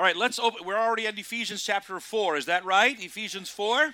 All 0.00 0.06
right, 0.06 0.16
let's 0.16 0.38
open. 0.38 0.64
We're 0.64 0.78
already 0.78 1.06
at 1.06 1.18
Ephesians 1.18 1.62
chapter 1.62 2.00
4. 2.00 2.38
Is 2.38 2.46
that 2.46 2.64
right? 2.64 2.98
Ephesians 2.98 3.50
4? 3.50 3.92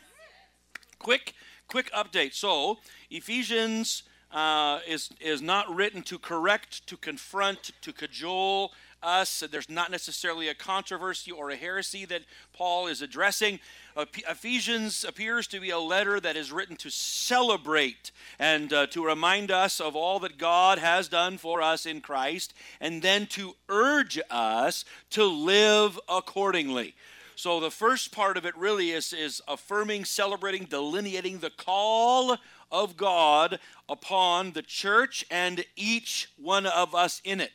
Quick, 1.01 1.35
quick 1.67 1.90
update. 1.90 2.32
So, 2.32 2.79
Ephesians 3.10 4.04
uh, 4.30 4.79
is, 4.87 5.11
is 5.21 5.42
not 5.42 5.69
written 5.74 6.03
to 6.03 6.21
correct, 6.21 6.87
to 6.87 6.96
confront, 6.96 7.72
to 7.80 7.92
cajole 7.92 8.71
us. 9.06 9.45
There's 9.50 9.71
not 9.71 9.90
necessarily 9.90 10.48
a 10.48 10.54
controversy 10.54 11.30
or 11.30 11.50
a 11.50 11.56
heresy 11.56 12.04
that 12.06 12.23
Paul 12.52 12.88
is 12.88 13.00
addressing. 13.00 13.61
Ephesians 13.96 15.05
appears 15.05 15.46
to 15.46 15.61
be 15.61 15.70
a 15.70 15.79
letter 15.79 16.18
that 16.20 16.36
is 16.36 16.52
written 16.52 16.77
to 16.77 16.91
celebrate 16.91 18.11
and 18.38 18.73
uh, 18.73 18.88
to 18.88 19.06
remind 19.06 19.50
us 19.50 19.80
of 19.80 19.95
all 19.95 20.19
that 20.19 20.37
God 20.37 20.79
has 20.79 21.09
done 21.09 21.38
for 21.38 21.62
us 21.62 21.87
in 21.87 22.00
Christ, 22.00 22.52
and 22.80 23.00
then 23.00 23.27
to 23.29 23.55
urge 23.69 24.19
us 24.29 24.84
to 25.11 25.25
live 25.25 25.98
accordingly. 26.09 26.95
So 27.36 27.61
the 27.61 27.70
first 27.70 28.12
part 28.12 28.37
of 28.37 28.45
it 28.45 28.57
really 28.57 28.91
is, 28.91 29.12
is 29.12 29.41
affirming, 29.46 30.04
celebrating, 30.04 30.65
delineating 30.65 31.38
the 31.38 31.51
call 31.51 32.37
of 32.73 32.96
God 32.96 33.60
upon 33.88 34.52
the 34.52 34.62
church 34.62 35.24
and 35.30 35.65
each 35.77 36.29
one 36.37 36.66
of 36.66 36.95
us 36.95 37.20
in 37.24 37.41
it 37.41 37.52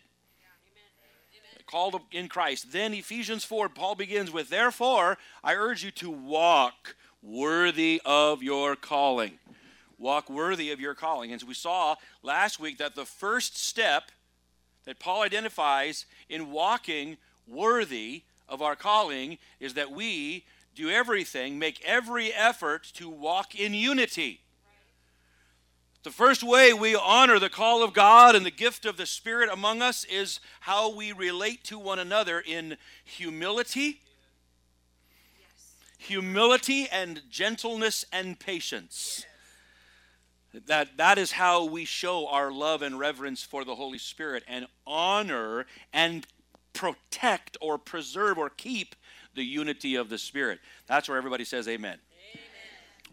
called 1.71 2.01
in 2.11 2.27
Christ. 2.27 2.73
Then 2.73 2.93
Ephesians 2.93 3.45
4, 3.45 3.69
Paul 3.69 3.95
begins 3.95 4.29
with, 4.29 4.49
Therefore, 4.49 5.17
I 5.43 5.55
urge 5.55 5.83
you 5.83 5.91
to 5.91 6.11
walk 6.11 6.95
worthy 7.23 8.01
of 8.05 8.43
your 8.43 8.75
calling. 8.75 9.39
Walk 9.97 10.29
worthy 10.29 10.71
of 10.71 10.81
your 10.81 10.95
calling. 10.95 11.31
And 11.31 11.41
we 11.43 11.53
saw 11.53 11.95
last 12.23 12.59
week 12.59 12.77
that 12.79 12.95
the 12.95 13.05
first 13.05 13.57
step 13.57 14.11
that 14.85 14.99
Paul 14.99 15.21
identifies 15.21 16.05
in 16.27 16.51
walking 16.51 17.17
worthy 17.47 18.23
of 18.49 18.61
our 18.61 18.75
calling 18.75 19.37
is 19.59 19.75
that 19.75 19.91
we 19.91 20.43
do 20.75 20.89
everything, 20.89 21.57
make 21.57 21.81
every 21.85 22.33
effort 22.33 22.83
to 22.95 23.09
walk 23.09 23.55
in 23.55 23.73
unity. 23.73 24.41
The 26.03 26.11
first 26.11 26.41
way 26.41 26.73
we 26.73 26.95
honor 26.95 27.37
the 27.37 27.49
call 27.49 27.83
of 27.83 27.93
God 27.93 28.35
and 28.35 28.43
the 28.43 28.51
gift 28.51 28.87
of 28.87 28.97
the 28.97 29.05
Spirit 29.05 29.49
among 29.51 29.83
us 29.83 30.03
is 30.05 30.39
how 30.61 30.93
we 30.93 31.11
relate 31.11 31.63
to 31.65 31.77
one 31.77 31.99
another 31.99 32.39
in 32.39 32.77
humility, 33.03 34.01
yes. 35.39 35.75
humility 35.99 36.87
and 36.91 37.21
gentleness 37.29 38.03
and 38.11 38.39
patience. 38.39 39.25
Yes. 40.53 40.63
That, 40.65 40.97
that 40.97 41.17
is 41.19 41.33
how 41.33 41.65
we 41.65 41.85
show 41.85 42.27
our 42.27 42.51
love 42.51 42.81
and 42.81 42.97
reverence 42.97 43.43
for 43.43 43.63
the 43.63 43.75
Holy 43.75 43.99
Spirit 43.99 44.43
and 44.47 44.65
honor 44.87 45.67
and 45.93 46.25
protect 46.73 47.57
or 47.61 47.77
preserve 47.77 48.39
or 48.39 48.49
keep 48.49 48.95
the 49.35 49.43
unity 49.43 49.95
of 49.95 50.09
the 50.09 50.17
Spirit. 50.17 50.59
That's 50.87 51.07
where 51.07 51.17
everybody 51.17 51.45
says 51.45 51.67
amen. 51.67 51.99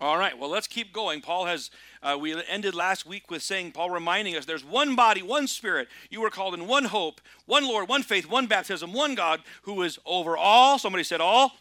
All 0.00 0.16
right, 0.16 0.38
well, 0.38 0.48
let's 0.48 0.68
keep 0.68 0.92
going. 0.92 1.20
Paul 1.20 1.46
has, 1.46 1.70
uh, 2.02 2.16
we 2.20 2.40
ended 2.48 2.74
last 2.74 3.04
week 3.04 3.30
with 3.30 3.42
saying, 3.42 3.72
Paul 3.72 3.90
reminding 3.90 4.36
us 4.36 4.44
there's 4.44 4.64
one 4.64 4.94
body, 4.94 5.22
one 5.22 5.48
spirit. 5.48 5.88
You 6.08 6.20
were 6.20 6.30
called 6.30 6.54
in 6.54 6.68
one 6.68 6.84
hope, 6.84 7.20
one 7.46 7.64
Lord, 7.66 7.88
one 7.88 8.04
faith, 8.04 8.28
one 8.30 8.46
baptism, 8.46 8.92
one 8.92 9.16
God 9.16 9.40
who 9.62 9.82
is 9.82 9.98
over 10.06 10.36
all. 10.36 10.78
Somebody 10.78 11.02
said 11.02 11.20
all. 11.20 11.52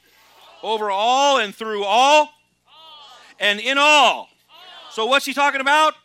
all. 0.61 0.75
Over 0.75 0.91
all 0.91 1.39
and 1.39 1.53
through 1.53 1.83
all, 1.83 2.21
all. 2.21 2.30
and 3.39 3.59
in 3.59 3.80
all. 3.80 3.85
all. 3.85 4.30
So 4.91 5.08
what's 5.08 5.25
he 5.25 5.33
talking 5.33 5.61
about? 5.61 5.95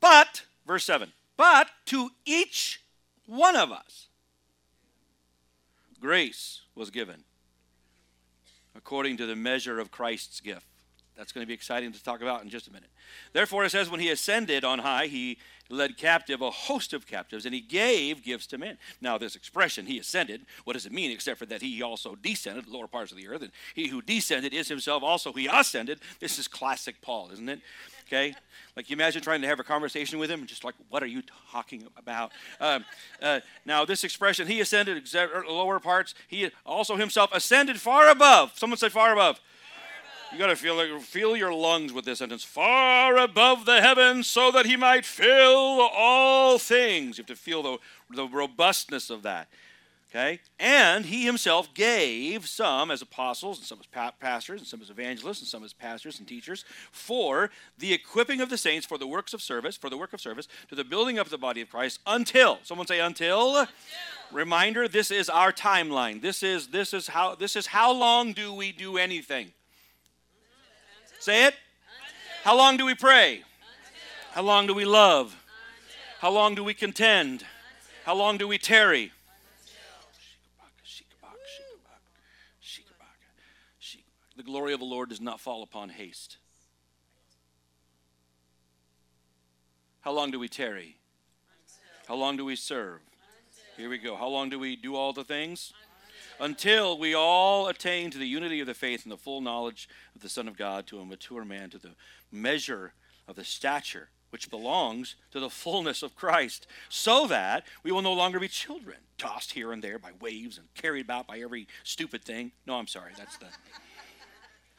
But, 0.00 0.42
verse 0.66 0.84
7, 0.84 1.12
but 1.36 1.68
to 1.86 2.10
each 2.26 2.80
one 3.26 3.54
of 3.54 3.70
us, 3.70 4.08
grace 6.00 6.62
was 6.74 6.90
given 6.90 7.22
according 8.76 9.16
to 9.16 9.26
the 9.26 9.36
measure 9.36 9.78
of 9.78 9.92
Christ's 9.92 10.40
gift. 10.40 10.66
That's 11.16 11.30
going 11.30 11.44
to 11.44 11.48
be 11.48 11.54
exciting 11.54 11.92
to 11.92 12.02
talk 12.02 12.22
about 12.22 12.42
in 12.42 12.50
just 12.50 12.66
a 12.66 12.72
minute. 12.72 12.90
Therefore, 13.32 13.64
it 13.64 13.70
says, 13.70 13.88
when 13.88 14.00
he 14.00 14.10
ascended 14.10 14.64
on 14.64 14.80
high, 14.80 15.06
he 15.06 15.38
led 15.70 15.96
captive 15.96 16.42
a 16.42 16.50
host 16.50 16.92
of 16.92 17.06
captives, 17.06 17.46
and 17.46 17.54
he 17.54 17.60
gave 17.60 18.22
gifts 18.22 18.46
to 18.48 18.58
men. 18.58 18.78
Now, 19.00 19.16
this 19.16 19.36
expression, 19.36 19.86
he 19.86 19.98
ascended, 19.98 20.42
what 20.64 20.72
does 20.72 20.86
it 20.86 20.92
mean 20.92 21.10
except 21.12 21.38
for 21.38 21.46
that 21.46 21.62
he 21.62 21.82
also 21.82 22.16
descended, 22.16 22.66
the 22.66 22.70
lower 22.70 22.88
parts 22.88 23.12
of 23.12 23.16
the 23.16 23.28
earth, 23.28 23.42
and 23.42 23.52
he 23.74 23.88
who 23.88 24.02
descended 24.02 24.52
is 24.52 24.68
himself 24.68 25.02
also 25.02 25.32
he 25.32 25.46
ascended. 25.46 26.00
This 26.20 26.38
is 26.38 26.48
classic 26.48 27.00
Paul, 27.00 27.30
isn't 27.32 27.48
it? 27.48 27.60
Okay? 28.06 28.34
Like 28.76 28.90
you 28.90 28.94
imagine 28.94 29.22
trying 29.22 29.40
to 29.40 29.46
have 29.46 29.60
a 29.60 29.64
conversation 29.64 30.18
with 30.18 30.30
him 30.30 30.40
and 30.40 30.48
just 30.48 30.64
like, 30.64 30.74
what 30.90 31.02
are 31.02 31.06
you 31.06 31.22
talking 31.50 31.86
about? 31.96 32.32
Um, 32.60 32.84
uh, 33.22 33.40
now, 33.64 33.84
this 33.84 34.04
expression, 34.04 34.46
he 34.48 34.60
ascended, 34.60 35.08
lower 35.48 35.80
parts, 35.80 36.14
he 36.28 36.50
also 36.66 36.96
himself 36.96 37.30
ascended 37.32 37.80
far 37.80 38.10
above. 38.10 38.52
Someone 38.58 38.78
say 38.78 38.88
far 38.88 39.12
above 39.12 39.40
you 40.34 40.40
got 40.40 40.48
to 40.48 40.56
feel 40.56 40.74
like, 40.74 41.00
feel 41.00 41.36
your 41.36 41.54
lungs 41.54 41.92
with 41.92 42.04
this 42.04 42.18
sentence. 42.18 42.42
Far 42.42 43.16
above 43.16 43.66
the 43.66 43.80
heavens, 43.80 44.26
so 44.26 44.50
that 44.50 44.66
he 44.66 44.76
might 44.76 45.06
fill 45.06 45.88
all 45.94 46.58
things. 46.58 47.18
You 47.18 47.22
have 47.22 47.28
to 47.28 47.36
feel 47.36 47.62
the, 47.62 47.78
the 48.10 48.26
robustness 48.26 49.10
of 49.10 49.22
that. 49.22 49.48
Okay? 50.10 50.40
And 50.60 51.06
he 51.06 51.24
himself 51.24 51.72
gave 51.74 52.48
some 52.48 52.90
as 52.90 53.00
apostles, 53.00 53.58
and 53.58 53.66
some 53.66 53.78
as 53.80 53.86
pa- 53.86 54.12
pastors, 54.18 54.60
and 54.60 54.66
some 54.66 54.80
as 54.82 54.90
evangelists, 54.90 55.40
and 55.40 55.48
some 55.48 55.64
as 55.64 55.72
pastors 55.72 56.18
and 56.18 56.26
teachers 56.26 56.64
for 56.90 57.50
the 57.78 57.92
equipping 57.92 58.40
of 58.40 58.50
the 58.50 58.58
saints 58.58 58.86
for 58.86 58.98
the 58.98 59.06
works 59.06 59.34
of 59.34 59.42
service, 59.42 59.76
for 59.76 59.90
the 59.90 59.96
work 59.96 60.12
of 60.12 60.20
service, 60.20 60.48
to 60.68 60.74
the 60.74 60.84
building 60.84 61.18
up 61.18 61.26
of 61.26 61.30
the 61.30 61.38
body 61.38 61.60
of 61.60 61.70
Christ 61.70 62.00
until, 62.06 62.58
someone 62.64 62.86
say 62.86 63.00
until. 63.00 63.56
until. 63.56 63.74
Reminder, 64.32 64.88
this 64.88 65.12
is 65.12 65.28
our 65.28 65.52
timeline. 65.52 66.20
This 66.20 66.42
is 66.42 66.68
this 66.68 66.92
is 66.92 67.08
how 67.08 67.36
this 67.36 67.54
is 67.54 67.66
how 67.66 67.92
long 67.92 68.32
do 68.32 68.52
we 68.52 68.72
do 68.72 68.98
anything? 68.98 69.52
Say 71.24 71.46
it. 71.46 71.54
How 72.42 72.54
long 72.54 72.76
do 72.76 72.84
we 72.84 72.94
pray? 72.94 73.44
How 74.32 74.42
long 74.42 74.66
do 74.66 74.74
we 74.74 74.84
love? 74.84 75.34
How 76.18 76.30
long 76.30 76.54
do 76.54 76.62
we 76.62 76.74
contend? 76.74 77.46
How 78.04 78.14
long 78.14 78.36
do 78.36 78.46
we 78.46 78.58
tarry? 78.58 79.10
The 84.36 84.42
glory 84.42 84.74
of 84.74 84.80
the 84.80 84.84
Lord 84.84 85.08
does 85.08 85.22
not 85.22 85.40
fall 85.40 85.62
upon 85.62 85.88
haste. 85.88 86.36
How 90.02 90.12
long 90.12 90.30
do 90.30 90.38
we 90.38 90.48
tarry? 90.48 90.98
How 92.06 92.16
long 92.16 92.36
do 92.36 92.44
we 92.44 92.54
serve? 92.54 93.00
Here 93.78 93.88
we 93.88 93.96
go. 93.96 94.14
How 94.14 94.28
long 94.28 94.50
do 94.50 94.58
we 94.58 94.76
do 94.76 94.94
all 94.94 95.14
the 95.14 95.24
things? 95.24 95.72
Until 96.40 96.98
we 96.98 97.14
all 97.14 97.68
attain 97.68 98.10
to 98.10 98.18
the 98.18 98.26
unity 98.26 98.60
of 98.60 98.66
the 98.66 98.74
faith 98.74 99.04
and 99.04 99.12
the 99.12 99.16
full 99.16 99.40
knowledge 99.40 99.88
of 100.14 100.22
the 100.22 100.28
Son 100.28 100.48
of 100.48 100.56
God, 100.56 100.86
to 100.88 100.98
a 100.98 101.04
mature 101.04 101.44
man, 101.44 101.70
to 101.70 101.78
the 101.78 101.94
measure 102.30 102.92
of 103.28 103.36
the 103.36 103.44
stature 103.44 104.08
which 104.34 104.50
belongs 104.50 105.14
to 105.30 105.38
the 105.38 105.48
fullness 105.48 106.02
of 106.02 106.16
Christ, 106.16 106.66
so 106.88 107.28
that 107.28 107.64
we 107.84 107.92
will 107.92 108.02
no 108.02 108.12
longer 108.12 108.40
be 108.40 108.48
children, 108.48 108.96
tossed 109.16 109.52
here 109.52 109.70
and 109.70 109.80
there 109.80 109.96
by 109.96 110.10
waves 110.20 110.58
and 110.58 110.66
carried 110.74 111.04
about 111.04 111.28
by 111.28 111.38
every 111.38 111.68
stupid 111.84 112.24
thing. 112.24 112.50
No, 112.66 112.74
I'm 112.74 112.88
sorry, 112.88 113.12
that's 113.16 113.36
the. 113.36 113.46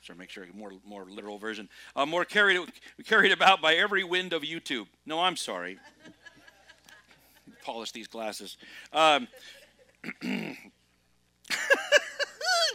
Sorry, 0.02 0.20
make 0.20 0.30
sure 0.30 0.46
more 0.54 0.74
more 0.86 1.06
literal 1.06 1.38
version. 1.38 1.70
Uh, 1.96 2.06
more 2.06 2.26
carried 2.26 2.60
carried 3.06 3.32
about 3.32 3.62
by 3.62 3.76
every 3.76 4.04
wind 4.04 4.34
of 4.34 4.42
YouTube. 4.42 4.88
No, 5.06 5.22
I'm 5.22 5.38
sorry. 5.38 5.80
Polish 7.64 7.94
these 7.94 8.08
glasses. 8.08 8.58
Um, 8.92 9.30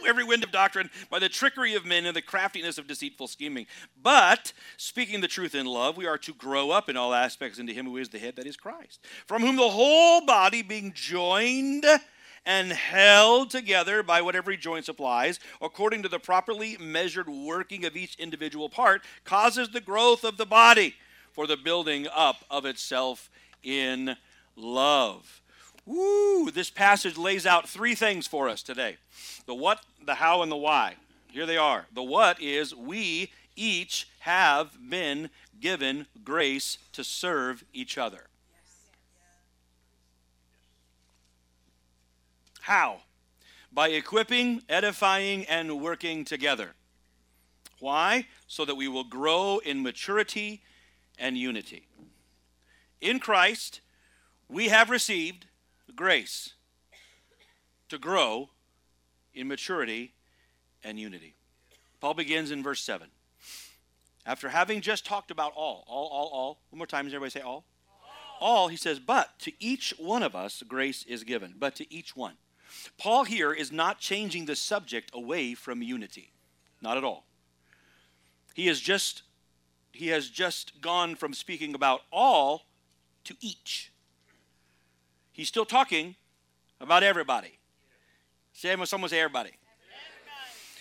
every 0.07 0.23
wind 0.23 0.43
of 0.43 0.51
doctrine 0.51 0.89
by 1.09 1.19
the 1.19 1.29
trickery 1.29 1.75
of 1.75 1.85
men 1.85 2.05
and 2.05 2.15
the 2.15 2.21
craftiness 2.21 2.77
of 2.77 2.87
deceitful 2.87 3.27
scheming. 3.27 3.67
But, 4.01 4.53
speaking 4.77 5.21
the 5.21 5.27
truth 5.27 5.55
in 5.55 5.65
love, 5.65 5.97
we 5.97 6.07
are 6.07 6.17
to 6.19 6.33
grow 6.33 6.71
up 6.71 6.89
in 6.89 6.97
all 6.97 7.13
aspects 7.13 7.59
into 7.59 7.73
Him 7.73 7.85
who 7.85 7.97
is 7.97 8.09
the 8.09 8.19
head, 8.19 8.35
that 8.35 8.47
is 8.47 8.57
Christ, 8.57 9.05
from 9.25 9.41
whom 9.41 9.55
the 9.55 9.69
whole 9.69 10.25
body 10.25 10.61
being 10.61 10.93
joined 10.93 11.85
and 12.45 12.71
held 12.71 13.49
together 13.49 14.01
by 14.03 14.21
what 14.21 14.35
every 14.35 14.57
joint 14.57 14.85
supplies, 14.85 15.39
according 15.61 16.03
to 16.03 16.09
the 16.09 16.19
properly 16.19 16.77
measured 16.79 17.29
working 17.29 17.85
of 17.85 17.95
each 17.95 18.15
individual 18.15 18.69
part, 18.69 19.03
causes 19.23 19.69
the 19.69 19.81
growth 19.81 20.23
of 20.23 20.37
the 20.37 20.45
body 20.45 20.95
for 21.31 21.47
the 21.47 21.57
building 21.57 22.07
up 22.13 22.43
of 22.49 22.65
itself 22.65 23.29
in 23.63 24.15
love. 24.55 25.40
Woo! 25.91 26.49
This 26.51 26.69
passage 26.69 27.17
lays 27.17 27.45
out 27.45 27.67
three 27.67 27.95
things 27.95 28.25
for 28.25 28.47
us 28.47 28.63
today 28.63 28.95
the 29.45 29.53
what, 29.53 29.83
the 30.05 30.15
how, 30.15 30.41
and 30.41 30.49
the 30.49 30.55
why. 30.55 30.95
Here 31.27 31.45
they 31.45 31.57
are. 31.57 31.87
The 31.93 32.03
what 32.03 32.41
is 32.41 32.73
we 32.73 33.31
each 33.57 34.07
have 34.19 34.77
been 34.89 35.29
given 35.59 36.07
grace 36.23 36.77
to 36.93 37.03
serve 37.03 37.65
each 37.73 37.97
other. 37.97 38.27
How? 42.61 43.01
By 43.73 43.89
equipping, 43.89 44.61
edifying, 44.69 45.45
and 45.45 45.81
working 45.81 46.23
together. 46.23 46.71
Why? 47.79 48.27
So 48.47 48.63
that 48.63 48.75
we 48.75 48.87
will 48.87 49.03
grow 49.03 49.59
in 49.65 49.83
maturity 49.83 50.61
and 51.19 51.37
unity. 51.37 51.87
In 53.01 53.19
Christ, 53.19 53.81
we 54.47 54.69
have 54.69 54.89
received 54.89 55.47
grace 55.91 56.53
to 57.89 57.97
grow 57.97 58.49
in 59.33 59.47
maturity 59.47 60.13
and 60.83 60.99
unity. 60.99 61.35
Paul 61.99 62.13
begins 62.13 62.51
in 62.51 62.63
verse 62.63 62.81
7. 62.83 63.07
After 64.25 64.49
having 64.49 64.81
just 64.81 65.05
talked 65.05 65.31
about 65.31 65.53
all, 65.55 65.83
all, 65.87 66.07
all, 66.07 66.29
all, 66.33 66.59
one 66.69 66.77
more 66.77 66.87
time, 66.87 67.05
does 67.05 67.13
everybody 67.13 67.31
say 67.31 67.41
all? 67.41 67.65
all? 68.39 68.47
All, 68.49 68.67
he 68.67 68.77
says, 68.77 68.99
but 68.99 69.39
to 69.39 69.51
each 69.59 69.93
one 69.97 70.23
of 70.23 70.35
us 70.35 70.63
grace 70.67 71.03
is 71.03 71.23
given, 71.23 71.55
but 71.57 71.75
to 71.75 71.93
each 71.93 72.15
one. 72.15 72.35
Paul 72.97 73.25
here 73.25 73.51
is 73.51 73.71
not 73.71 73.99
changing 73.99 74.45
the 74.45 74.55
subject 74.55 75.11
away 75.13 75.53
from 75.53 75.81
unity. 75.81 76.31
Not 76.81 76.97
at 76.97 77.03
all. 77.03 77.25
He 78.53 78.67
is 78.67 78.79
just 78.79 79.23
he 79.93 80.07
has 80.07 80.29
just 80.29 80.79
gone 80.81 81.15
from 81.15 81.33
speaking 81.33 81.75
about 81.75 82.01
all 82.11 82.63
to 83.25 83.35
each. 83.41 83.91
He's 85.31 85.47
still 85.47 85.65
talking 85.65 86.15
about 86.79 87.03
everybody. 87.03 87.57
Say, 88.53 88.75
someone 88.85 89.09
say 89.09 89.19
everybody. 89.19 89.51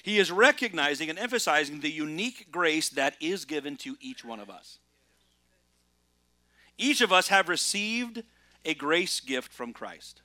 He 0.02 0.19
is 0.19 0.32
recognizing 0.32 1.11
and 1.11 1.19
emphasizing 1.19 1.81
the 1.81 1.91
unique 1.91 2.49
grace 2.50 2.88
that 2.91 3.14
is 3.20 3.44
given 3.44 3.76
to 3.79 3.97
each 4.00 4.25
one 4.25 4.41
of 4.41 4.49
us. 4.49 4.79
Each 6.79 7.02
of 7.02 7.12
us 7.12 7.29
have 7.29 7.49
received 7.49 8.23
a 8.64 8.75
grace 8.75 9.20
gift 9.20 9.52
from 9.52 9.73
Christ. 9.73 10.23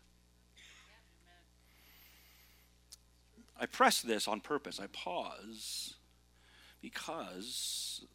I 3.59 3.65
press 3.65 4.01
this 4.01 4.27
on 4.27 4.39
purpose. 4.39 4.79
I 4.79 4.87
pause 4.87 5.95
because 6.81 8.05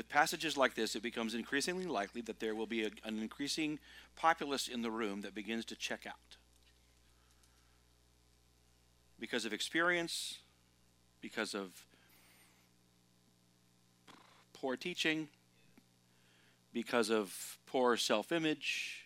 with 0.00 0.08
passages 0.08 0.56
like 0.56 0.74
this, 0.74 0.96
it 0.96 1.02
becomes 1.02 1.34
increasingly 1.34 1.84
likely 1.84 2.22
that 2.22 2.40
there 2.40 2.54
will 2.54 2.66
be 2.66 2.84
a, 2.84 2.90
an 3.04 3.18
increasing 3.18 3.78
populace 4.16 4.66
in 4.66 4.80
the 4.80 4.90
room 4.90 5.20
that 5.20 5.34
begins 5.34 5.62
to 5.66 5.76
check 5.76 6.06
out 6.06 6.38
because 9.18 9.44
of 9.44 9.52
experience, 9.52 10.38
because 11.20 11.52
of 11.54 11.68
poor 14.54 14.74
teaching, 14.74 15.28
because 16.72 17.10
of 17.10 17.58
poor 17.66 17.98
self 17.98 18.32
image, 18.32 19.04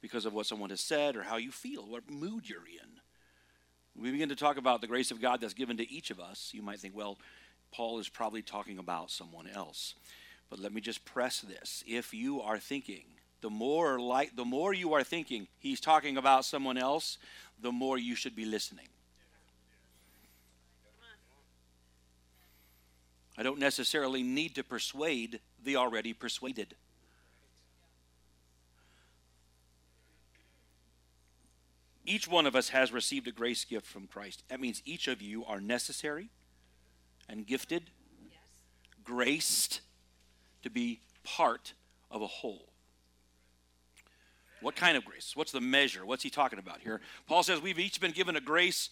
because 0.00 0.24
of 0.24 0.32
what 0.32 0.46
someone 0.46 0.70
has 0.70 0.80
said 0.80 1.16
or 1.16 1.24
how 1.24 1.38
you 1.38 1.50
feel, 1.50 1.82
what 1.82 2.08
mood 2.08 2.48
you're 2.48 2.68
in. 2.68 3.00
We 4.00 4.12
begin 4.12 4.28
to 4.28 4.36
talk 4.36 4.58
about 4.58 4.80
the 4.80 4.86
grace 4.86 5.10
of 5.10 5.20
God 5.20 5.40
that's 5.40 5.54
given 5.54 5.76
to 5.78 5.92
each 5.92 6.12
of 6.12 6.20
us, 6.20 6.52
you 6.54 6.62
might 6.62 6.78
think, 6.78 6.94
well, 6.94 7.18
Paul 7.72 7.98
is 7.98 8.08
probably 8.08 8.42
talking 8.42 8.78
about 8.78 9.10
someone 9.10 9.46
else. 9.46 9.94
But 10.50 10.58
let 10.58 10.72
me 10.72 10.80
just 10.80 11.04
press 11.04 11.40
this. 11.40 11.84
If 11.86 12.14
you 12.14 12.40
are 12.40 12.58
thinking, 12.58 13.04
the 13.40 13.50
more 13.50 14.00
like 14.00 14.34
the 14.34 14.44
more 14.44 14.72
you 14.72 14.94
are 14.94 15.04
thinking 15.04 15.46
he's 15.58 15.80
talking 15.80 16.16
about 16.16 16.44
someone 16.44 16.78
else, 16.78 17.18
the 17.60 17.72
more 17.72 17.98
you 17.98 18.14
should 18.14 18.34
be 18.34 18.44
listening. 18.44 18.88
I 23.36 23.44
don't 23.44 23.60
necessarily 23.60 24.24
need 24.24 24.56
to 24.56 24.64
persuade 24.64 25.38
the 25.62 25.76
already 25.76 26.12
persuaded. 26.12 26.74
Each 32.04 32.26
one 32.26 32.46
of 32.46 32.56
us 32.56 32.70
has 32.70 32.90
received 32.90 33.28
a 33.28 33.32
grace 33.32 33.64
gift 33.64 33.86
from 33.86 34.06
Christ. 34.06 34.42
That 34.48 34.60
means 34.60 34.82
each 34.84 35.06
of 35.06 35.22
you 35.22 35.44
are 35.44 35.60
necessary 35.60 36.30
and 37.28 37.46
gifted, 37.46 37.90
yes. 38.30 38.40
graced 39.04 39.80
to 40.62 40.70
be 40.70 41.00
part 41.24 41.74
of 42.10 42.22
a 42.22 42.26
whole. 42.26 42.72
What 44.60 44.74
kind 44.74 44.96
of 44.96 45.04
grace? 45.04 45.32
What's 45.34 45.52
the 45.52 45.60
measure? 45.60 46.04
What's 46.04 46.22
he 46.22 46.30
talking 46.30 46.58
about 46.58 46.80
here? 46.80 47.00
Paul 47.26 47.42
says 47.42 47.60
we've 47.60 47.78
each 47.78 48.00
been 48.00 48.10
given 48.10 48.34
a 48.34 48.40
grace 48.40 48.90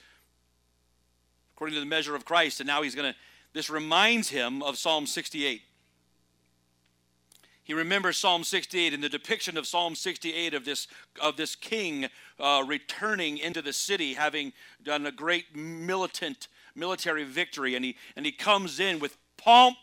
according 1.55 1.75
to 1.75 1.81
the 1.81 1.87
measure 1.87 2.15
of 2.15 2.25
Christ, 2.25 2.61
and 2.61 2.67
now 2.67 2.83
he's 2.83 2.95
going 2.95 3.13
to 3.13 3.19
this 3.57 3.71
reminds 3.71 4.29
him 4.29 4.63
of 4.63 4.77
Psalm 4.77 5.07
68. 5.07 5.63
He 7.65 7.73
remembers 7.73 8.19
Psalm 8.19 8.45
68 8.45 8.93
and 8.93 9.03
the 9.03 9.09
depiction 9.09 9.57
of 9.57 9.67
Psalm 9.67 9.95
68 9.95 10.53
of 10.53 10.67
this, 10.67 10.87
of 11.23 11.39
this 11.39 11.57
king 11.57 12.07
uh, 12.39 12.63
returning 12.67 13.39
into 13.39 13.63
the 13.63 13.73
city, 13.73 14.13
having 14.13 14.53
done 14.85 15.07
a 15.07 15.11
great 15.11 15.57
militant 15.57 16.49
military 16.77 17.25
victory. 17.25 17.75
And 17.75 17.85
he, 17.85 17.97
and 18.15 18.27
he 18.27 18.33
comes 18.33 18.81
in 18.81 18.99
with 18.99 19.17
pomp 19.37 19.77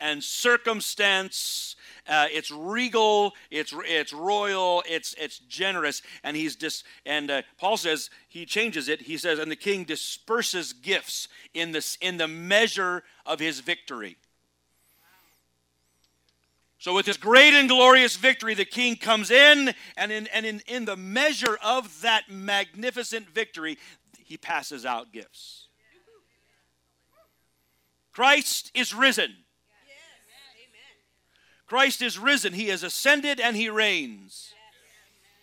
and 0.00 0.22
circumstance 0.22 1.76
uh, 2.08 2.26
it's 2.32 2.50
regal, 2.50 3.34
it's 3.50 3.74
it's 3.86 4.14
royal, 4.14 4.82
it's 4.88 5.14
it's 5.18 5.38
generous, 5.40 6.00
and 6.24 6.36
he's 6.36 6.56
dis 6.56 6.82
and 7.04 7.30
uh, 7.30 7.42
Paul 7.58 7.76
says 7.76 8.08
he 8.28 8.46
changes 8.46 8.88
it. 8.88 9.02
He 9.02 9.18
says, 9.18 9.38
and 9.38 9.50
the 9.50 9.56
king 9.56 9.84
disperses 9.84 10.72
gifts 10.72 11.28
in 11.52 11.72
this 11.72 11.98
in 12.00 12.16
the 12.16 12.28
measure 12.28 13.02
of 13.26 13.40
his 13.40 13.60
victory. 13.60 14.16
So, 16.78 16.94
with 16.94 17.06
this 17.06 17.16
great 17.16 17.52
and 17.52 17.68
glorious 17.68 18.16
victory, 18.16 18.54
the 18.54 18.64
king 18.64 18.96
comes 18.96 19.30
in, 19.30 19.74
and 19.96 20.12
in, 20.12 20.28
and 20.28 20.46
in, 20.46 20.62
in 20.66 20.84
the 20.84 20.96
measure 20.96 21.58
of 21.62 22.00
that 22.02 22.30
magnificent 22.30 23.28
victory, 23.28 23.76
he 24.24 24.36
passes 24.36 24.86
out 24.86 25.12
gifts. 25.12 25.67
Christ 28.18 28.72
is 28.74 28.92
risen. 28.92 29.32
Christ 31.68 32.02
is 32.02 32.18
risen. 32.18 32.52
He 32.52 32.66
has 32.66 32.82
ascended 32.82 33.38
and 33.38 33.54
he 33.54 33.70
reigns. 33.70 34.54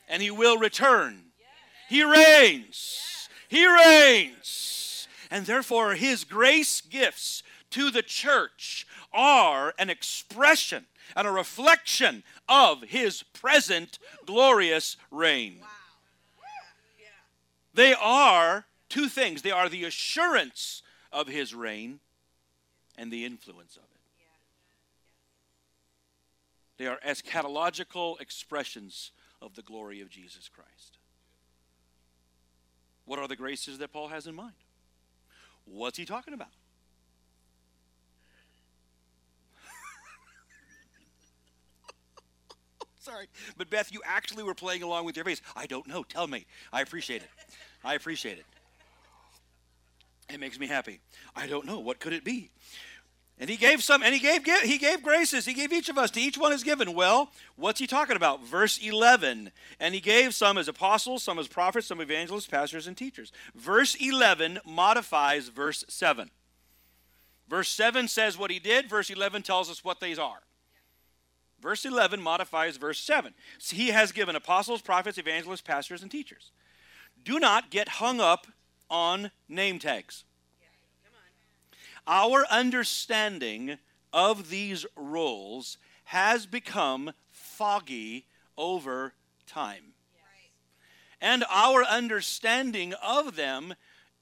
And 0.09 0.21
he 0.21 0.29
will 0.29 0.57
return. 0.57 1.27
He 1.87 2.03
reigns. 2.03 3.29
He 3.47 3.65
reigns. 3.65 5.07
And 5.31 5.45
therefore, 5.45 5.93
his 5.93 6.25
grace 6.25 6.81
gifts 6.81 7.43
to 7.69 7.91
the 7.91 8.01
church 8.01 8.85
are 9.13 9.73
an 9.79 9.89
expression 9.89 10.85
and 11.15 11.25
a 11.25 11.31
reflection 11.31 12.23
of 12.49 12.81
his 12.81 13.23
present 13.23 13.99
glorious 14.25 14.97
reign. 15.11 15.61
They 17.73 17.93
are 17.93 18.65
two 18.89 19.07
things 19.07 19.43
they 19.43 19.51
are 19.51 19.69
the 19.69 19.85
assurance 19.85 20.83
of 21.13 21.29
his 21.29 21.55
reign 21.55 22.01
and 22.97 23.11
the 23.11 23.25
influence 23.25 23.75
of 23.75 23.83
it. 23.83 23.89
They 26.77 26.87
are 26.87 26.99
eschatological 27.05 28.19
expressions 28.19 29.11
of 29.41 29.55
the 29.55 29.61
glory 29.61 30.01
of 30.01 30.09
Jesus 30.09 30.49
Christ. 30.49 30.97
What 33.05 33.19
are 33.19 33.27
the 33.27 33.35
graces 33.35 33.77
that 33.77 33.93
Paul 33.93 34.07
has 34.09 34.27
in 34.27 34.35
mind? 34.35 34.55
What's 35.65 35.97
he 35.97 36.05
talking 36.05 36.33
about? 36.33 36.49
Sorry. 42.99 43.27
But 43.57 43.69
Beth, 43.69 43.93
you 43.93 44.01
actually 44.03 44.43
were 44.43 44.53
playing 44.53 44.83
along 44.83 45.05
with 45.05 45.15
your 45.15 45.23
face. 45.25 45.41
I 45.55 45.65
don't 45.67 45.87
know. 45.87 46.03
Tell 46.03 46.27
me. 46.27 46.45
I 46.73 46.81
appreciate 46.81 47.21
it. 47.21 47.29
I 47.83 47.93
appreciate 47.93 48.37
it. 48.37 48.45
It 50.29 50.39
makes 50.39 50.59
me 50.59 50.67
happy. 50.67 50.99
I 51.35 51.47
don't 51.47 51.65
know. 51.65 51.79
What 51.79 51.99
could 51.99 52.13
it 52.13 52.23
be? 52.23 52.49
And 53.37 53.49
he 53.49 53.57
gave 53.57 53.83
some, 53.83 54.01
and 54.01 54.13
he 54.13 54.19
gave 54.19 54.45
he 54.63 54.77
gave 54.77 55.03
graces. 55.03 55.45
He 55.45 55.53
gave 55.53 55.73
each 55.73 55.89
of 55.89 55.97
us. 55.97 56.09
To 56.11 56.21
each 56.21 56.37
one 56.37 56.53
is 56.53 56.63
given. 56.63 56.93
Well, 56.93 57.31
what's 57.57 57.81
he 57.81 57.87
talking 57.87 58.15
about? 58.15 58.45
Verse 58.45 58.77
eleven. 58.81 59.51
And 59.77 59.93
he 59.93 59.99
gave 59.99 60.33
some 60.33 60.57
as 60.57 60.69
apostles, 60.69 61.21
some 61.21 61.37
as 61.37 61.49
prophets, 61.49 61.87
some 61.87 61.99
evangelists, 61.99 62.47
pastors, 62.47 62.87
and 62.87 62.95
teachers. 62.95 63.33
Verse 63.53 63.95
eleven 63.95 64.59
modifies 64.65 65.49
verse 65.49 65.83
seven. 65.89 66.31
Verse 67.49 67.67
seven 67.67 68.07
says 68.07 68.37
what 68.37 68.51
he 68.51 68.59
did. 68.59 68.89
Verse 68.89 69.09
eleven 69.09 69.41
tells 69.41 69.69
us 69.69 69.83
what 69.83 69.99
these 69.99 70.17
are. 70.17 70.39
Verse 71.59 71.83
eleven 71.83 72.21
modifies 72.21 72.77
verse 72.77 73.01
seven. 73.01 73.33
So 73.59 73.75
he 73.75 73.89
has 73.89 74.13
given 74.13 74.37
apostles, 74.37 74.81
prophets, 74.81 75.17
evangelists, 75.17 75.61
pastors, 75.61 76.01
and 76.01 76.09
teachers. 76.09 76.51
Do 77.21 77.37
not 77.37 77.69
get 77.69 77.89
hung 77.89 78.21
up 78.21 78.47
on 78.89 79.31
name 79.49 79.79
tags. 79.79 80.23
Our 82.07 82.45
understanding 82.51 83.77
of 84.13 84.49
these 84.49 84.85
roles 84.95 85.77
has 86.05 86.45
become 86.45 87.11
foggy 87.31 88.27
over 88.57 89.13
time. 89.47 89.93
And 91.19 91.43
our 91.49 91.83
understanding 91.83 92.93
of 93.01 93.35
them 93.35 93.73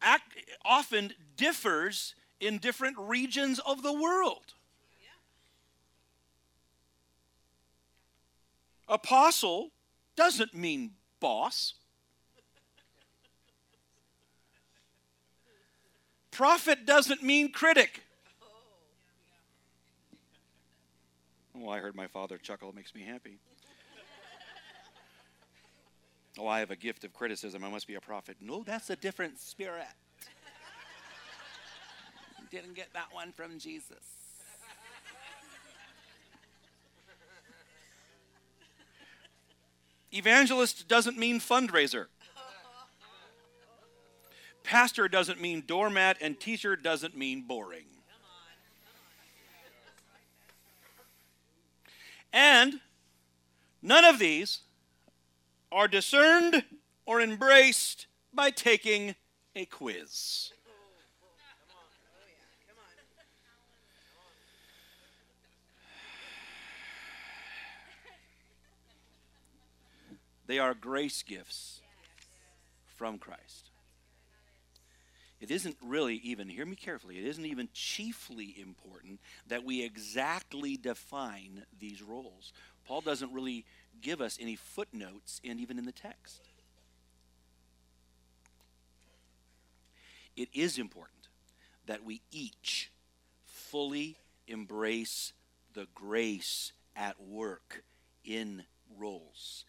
act, 0.02 0.38
often 0.64 1.14
differs 1.36 2.16
in 2.40 2.58
different 2.58 2.98
regions 2.98 3.60
of 3.60 3.84
the 3.84 3.94
world. 3.94 4.54
Apostle 8.88 9.72
doesn't 10.16 10.54
mean 10.54 10.92
boss. 11.20 11.74
Prophet 16.34 16.86
doesn't 16.86 17.22
mean 17.22 17.52
critic. 17.52 18.02
Oh, 21.56 21.70
I 21.70 21.80
heard 21.80 21.96
my 21.96 22.08
father 22.08 22.38
chuckle. 22.38 22.70
It 22.70 22.76
makes 22.76 22.96
me 22.96 23.04
happy. 23.04 23.38
Oh, 26.40 26.48
I 26.48 26.60
have 26.60 26.72
a 26.72 26.76
gift 26.76 27.04
of 27.04 27.14
criticism. 27.14 27.64
I 27.64 27.70
must 27.70 27.88
be 27.88 27.94
a 27.94 28.02
prophet. 28.02 28.38
No, 28.42 28.64
that's 28.64 28.90
a 28.90 28.96
different 28.96 29.40
spirit. 29.40 29.86
didn't 32.50 32.74
get 32.74 32.92
that 32.94 33.08
one 33.12 33.32
from 33.32 33.60
Jesus. 33.60 33.98
Evangelist 40.12 40.88
doesn't 40.88 41.18
mean 41.18 41.40
fundraiser. 41.40 42.08
Pastor 44.64 45.08
doesn't 45.08 45.42
mean 45.42 45.64
doormat, 45.66 46.18
and 46.22 46.40
teacher 46.40 46.76
doesn't 46.76 47.18
mean 47.18 47.42
boring. 47.48 47.86
And 52.32 52.80
none 53.82 54.06
of 54.06 54.18
these 54.18 54.62
are 55.72 55.88
discerned 55.88 56.64
or 57.06 57.22
embraced 57.22 58.08
by 58.34 58.50
taking 58.50 59.16
a 59.56 59.66
quiz. 59.66 60.52
They 70.46 70.60
are 70.60 70.74
grace 70.74 71.24
gifts 71.24 71.82
from 72.96 73.18
Christ. 73.18 73.63
It 75.44 75.52
isn't 75.52 75.76
really 75.84 76.22
even, 76.24 76.48
hear 76.48 76.66
me 76.66 76.78
carefully, 76.78 77.18
it 77.18 77.26
isn't 77.26 77.46
even 77.46 77.68
chiefly 77.74 78.56
important 78.58 79.20
that 79.50 79.66
we 79.66 79.84
exactly 79.84 80.78
define 80.78 81.66
these 81.78 82.02
roles. 82.02 82.54
Paul 82.86 83.02
doesn't 83.02 83.34
really 83.34 83.66
give 84.02 84.22
us 84.22 84.38
any 84.40 84.56
footnotes 84.56 85.42
and 85.44 85.60
even 85.60 85.78
in 85.78 85.84
the 85.84 85.92
text. 85.92 86.40
It 90.38 90.48
is 90.54 90.78
important 90.78 91.28
that 91.88 92.06
we 92.06 92.22
each 92.32 92.90
fully 93.44 94.16
embrace 94.48 95.34
the 95.74 95.88
grace 95.94 96.72
at 96.96 97.22
work 97.22 97.84
in 98.24 98.64
roles. 98.98 99.66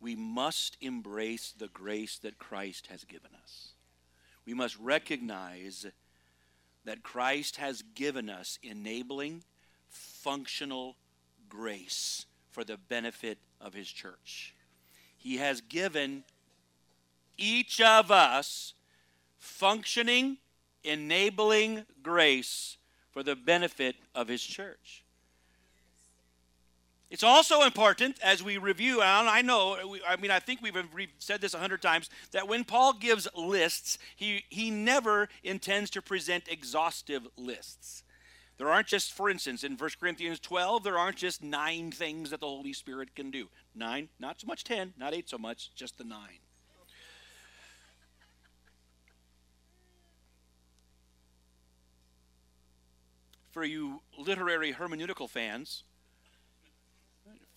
We 0.00 0.16
must 0.16 0.76
embrace 0.80 1.54
the 1.56 1.68
grace 1.68 2.18
that 2.18 2.40
Christ 2.40 2.88
has 2.88 3.04
given 3.04 3.30
us 3.40 3.74
we 4.48 4.54
must 4.54 4.78
recognize 4.78 5.84
that 6.86 7.02
Christ 7.02 7.56
has 7.56 7.82
given 7.94 8.30
us 8.30 8.58
enabling, 8.62 9.44
functional 9.90 10.96
grace 11.50 12.24
for 12.50 12.64
the 12.64 12.78
benefit 12.78 13.36
of 13.60 13.74
his 13.74 13.90
church. 13.90 14.54
He 15.18 15.36
has 15.36 15.60
given 15.60 16.24
each 17.36 17.78
of 17.82 18.10
us 18.10 18.72
functioning, 19.36 20.38
enabling 20.82 21.84
grace 22.02 22.78
for 23.10 23.22
the 23.22 23.36
benefit 23.36 23.96
of 24.14 24.28
his 24.28 24.42
church. 24.42 25.04
It's 27.10 27.22
also 27.22 27.62
important 27.62 28.18
as 28.22 28.42
we 28.42 28.58
review, 28.58 29.00
and 29.00 29.28
I 29.28 29.40
know, 29.40 29.98
I 30.06 30.16
mean, 30.16 30.30
I 30.30 30.40
think 30.40 30.60
we've 30.60 30.76
said 31.18 31.40
this 31.40 31.54
a 31.54 31.58
hundred 31.58 31.80
times, 31.80 32.10
that 32.32 32.46
when 32.46 32.64
Paul 32.64 32.92
gives 32.92 33.26
lists, 33.34 33.98
he, 34.14 34.44
he 34.50 34.70
never 34.70 35.30
intends 35.42 35.88
to 35.90 36.02
present 36.02 36.48
exhaustive 36.48 37.26
lists. 37.38 38.02
There 38.58 38.68
aren't 38.68 38.88
just, 38.88 39.14
for 39.14 39.30
instance, 39.30 39.64
in 39.64 39.76
1 39.76 39.90
Corinthians 39.98 40.38
12, 40.40 40.84
there 40.84 40.98
aren't 40.98 41.16
just 41.16 41.42
nine 41.42 41.92
things 41.92 42.28
that 42.30 42.40
the 42.40 42.46
Holy 42.46 42.74
Spirit 42.74 43.14
can 43.14 43.30
do. 43.30 43.48
Nine, 43.74 44.10
not 44.18 44.40
so 44.40 44.46
much 44.46 44.64
ten, 44.64 44.92
not 44.98 45.14
eight 45.14 45.30
so 45.30 45.38
much, 45.38 45.74
just 45.74 45.96
the 45.96 46.04
nine. 46.04 46.40
For 53.50 53.64
you 53.64 54.02
literary 54.18 54.74
hermeneutical 54.74 55.30
fans, 55.30 55.84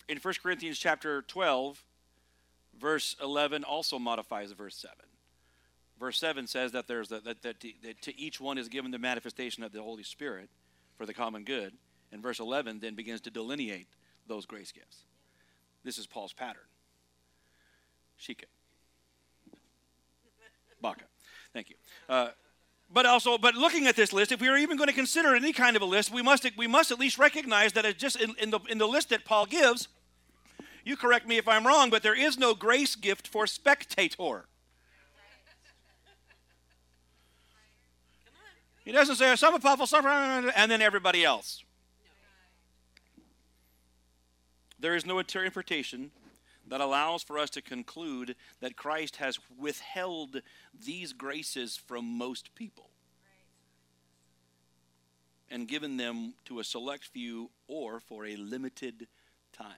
in 0.08 0.18
1 0.18 0.34
Corinthians 0.42 0.78
chapter 0.78 1.22
12, 1.22 1.82
verse 2.80 3.16
11 3.22 3.64
also 3.64 3.98
modifies 3.98 4.52
verse 4.52 4.76
7. 4.76 4.96
Verse 5.98 6.18
7 6.18 6.46
says 6.46 6.72
that 6.72 6.88
there's 6.88 7.12
a, 7.12 7.20
that, 7.20 7.42
that, 7.42 7.60
to, 7.60 7.72
that 7.84 8.02
to 8.02 8.18
each 8.18 8.40
one 8.40 8.58
is 8.58 8.68
given 8.68 8.90
the 8.90 8.98
manifestation 8.98 9.62
of 9.62 9.72
the 9.72 9.82
Holy 9.82 10.02
Spirit 10.02 10.48
for 10.96 11.06
the 11.06 11.14
common 11.14 11.44
good. 11.44 11.74
And 12.10 12.22
verse 12.22 12.40
11 12.40 12.80
then 12.80 12.94
begins 12.94 13.20
to 13.22 13.30
delineate 13.30 13.88
those 14.26 14.44
grace 14.44 14.72
gifts. 14.72 15.04
This 15.84 15.98
is 15.98 16.06
Paul's 16.06 16.32
pattern. 16.32 16.62
Shika. 18.20 18.44
Baka. 20.80 21.04
Thank 21.52 21.70
you. 21.70 21.76
Uh, 22.08 22.28
but 22.92 23.06
also, 23.06 23.38
but 23.38 23.54
looking 23.54 23.86
at 23.86 23.96
this 23.96 24.12
list, 24.12 24.32
if 24.32 24.40
we 24.40 24.48
are 24.48 24.56
even 24.56 24.76
going 24.76 24.88
to 24.88 24.94
consider 24.94 25.34
any 25.34 25.52
kind 25.52 25.76
of 25.76 25.82
a 25.82 25.86
list, 25.86 26.12
we 26.12 26.22
must 26.22 26.46
we 26.56 26.66
must 26.66 26.90
at 26.90 26.98
least 26.98 27.18
recognize 27.18 27.72
that 27.72 27.84
it 27.84 27.98
just 27.98 28.20
in, 28.20 28.34
in 28.38 28.50
the 28.50 28.60
in 28.68 28.78
the 28.78 28.86
list 28.86 29.08
that 29.08 29.24
Paul 29.24 29.46
gives, 29.46 29.88
you 30.84 30.96
correct 30.96 31.26
me 31.26 31.38
if 31.38 31.48
I'm 31.48 31.66
wrong, 31.66 31.90
but 31.90 32.02
there 32.02 32.14
is 32.14 32.38
no 32.38 32.54
grace 32.54 32.94
gift 32.94 33.26
for 33.28 33.46
spectator. 33.46 34.46
He 38.84 38.92
doesn't 38.92 39.16
say 39.16 39.34
some 39.36 39.54
apostles, 39.54 39.90
some 39.90 40.04
and 40.06 40.70
then 40.70 40.82
everybody 40.82 41.24
else. 41.24 41.62
There 44.80 44.96
is 44.96 45.06
no 45.06 45.20
interpretation 45.20 46.10
that 46.72 46.80
allows 46.80 47.22
for 47.22 47.38
us 47.38 47.50
to 47.50 47.60
conclude 47.60 48.34
that 48.60 48.76
Christ 48.76 49.16
has 49.16 49.38
withheld 49.58 50.40
these 50.72 51.12
graces 51.12 51.76
from 51.76 52.06
most 52.16 52.54
people 52.54 52.88
and 55.50 55.68
given 55.68 55.98
them 55.98 56.32
to 56.46 56.60
a 56.60 56.64
select 56.64 57.04
few 57.04 57.50
or 57.68 58.00
for 58.00 58.24
a 58.24 58.36
limited 58.36 59.06
time. 59.52 59.68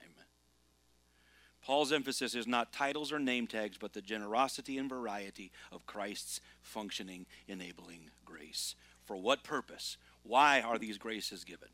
Paul's 1.61 1.91
emphasis 1.91 2.33
is 2.33 2.47
not 2.47 2.71
titles 2.71 3.11
or 3.11 3.19
name 3.19 3.45
tags, 3.45 3.77
but 3.77 3.91
the 3.91 4.01
generosity 4.01 4.77
and 4.77 4.87
variety 4.87 5.51
of 5.73 5.85
Christ's 5.85 6.39
functioning, 6.61 7.25
enabling 7.45 8.09
grace. 8.23 8.73
For 9.03 9.17
what 9.17 9.43
purpose? 9.43 9.97
Why 10.23 10.61
are 10.61 10.77
these 10.77 10.97
graces 10.97 11.43
given? 11.43 11.67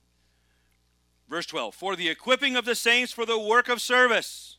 Verse 1.30 1.46
12 1.46 1.76
For 1.76 1.96
the 1.96 2.10
equipping 2.10 2.56
of 2.56 2.66
the 2.66 2.74
saints 2.74 3.14
for 3.14 3.28
the 3.28 3.38
work 3.38 3.70
of 3.70 3.82
service 3.82 4.58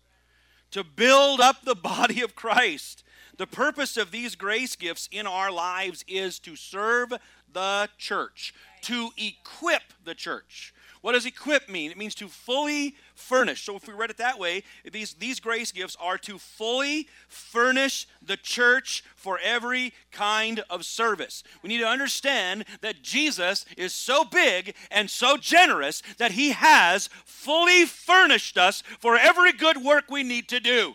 to 0.72 0.82
build 0.82 1.40
up 1.40 1.64
the 1.64 1.74
body 1.74 2.20
of 2.20 2.34
Christ. 2.34 3.04
The 3.36 3.46
purpose 3.46 3.96
of 3.96 4.10
these 4.10 4.34
grace 4.34 4.76
gifts 4.76 5.08
in 5.10 5.26
our 5.26 5.50
lives 5.50 6.04
is 6.08 6.38
to 6.40 6.56
serve 6.56 7.12
the 7.52 7.88
church, 7.96 8.54
to 8.82 9.10
equip 9.16 9.82
the 10.04 10.14
church. 10.14 10.74
What 11.02 11.12
does 11.12 11.26
equip 11.26 11.68
mean? 11.68 11.90
It 11.90 11.98
means 11.98 12.14
to 12.16 12.28
fully 12.28 12.94
furnish. 13.16 13.64
So 13.64 13.76
if 13.76 13.88
we 13.88 13.92
read 13.92 14.10
it 14.10 14.18
that 14.18 14.38
way, 14.38 14.62
these, 14.90 15.14
these 15.14 15.40
grace 15.40 15.72
gifts 15.72 15.96
are 16.00 16.16
to 16.18 16.38
fully 16.38 17.08
furnish 17.28 18.06
the 18.24 18.36
church 18.36 19.02
for 19.16 19.38
every 19.42 19.92
kind 20.12 20.62
of 20.70 20.84
service. 20.84 21.42
We 21.60 21.68
need 21.68 21.80
to 21.80 21.88
understand 21.88 22.66
that 22.82 23.02
Jesus 23.02 23.66
is 23.76 23.92
so 23.92 24.22
big 24.22 24.76
and 24.92 25.10
so 25.10 25.36
generous 25.36 26.04
that 26.18 26.32
he 26.32 26.52
has 26.52 27.08
fully 27.24 27.84
furnished 27.84 28.56
us 28.56 28.84
for 29.00 29.16
every 29.16 29.52
good 29.52 29.78
work 29.78 30.04
we 30.08 30.22
need 30.22 30.48
to 30.50 30.60
do. 30.60 30.94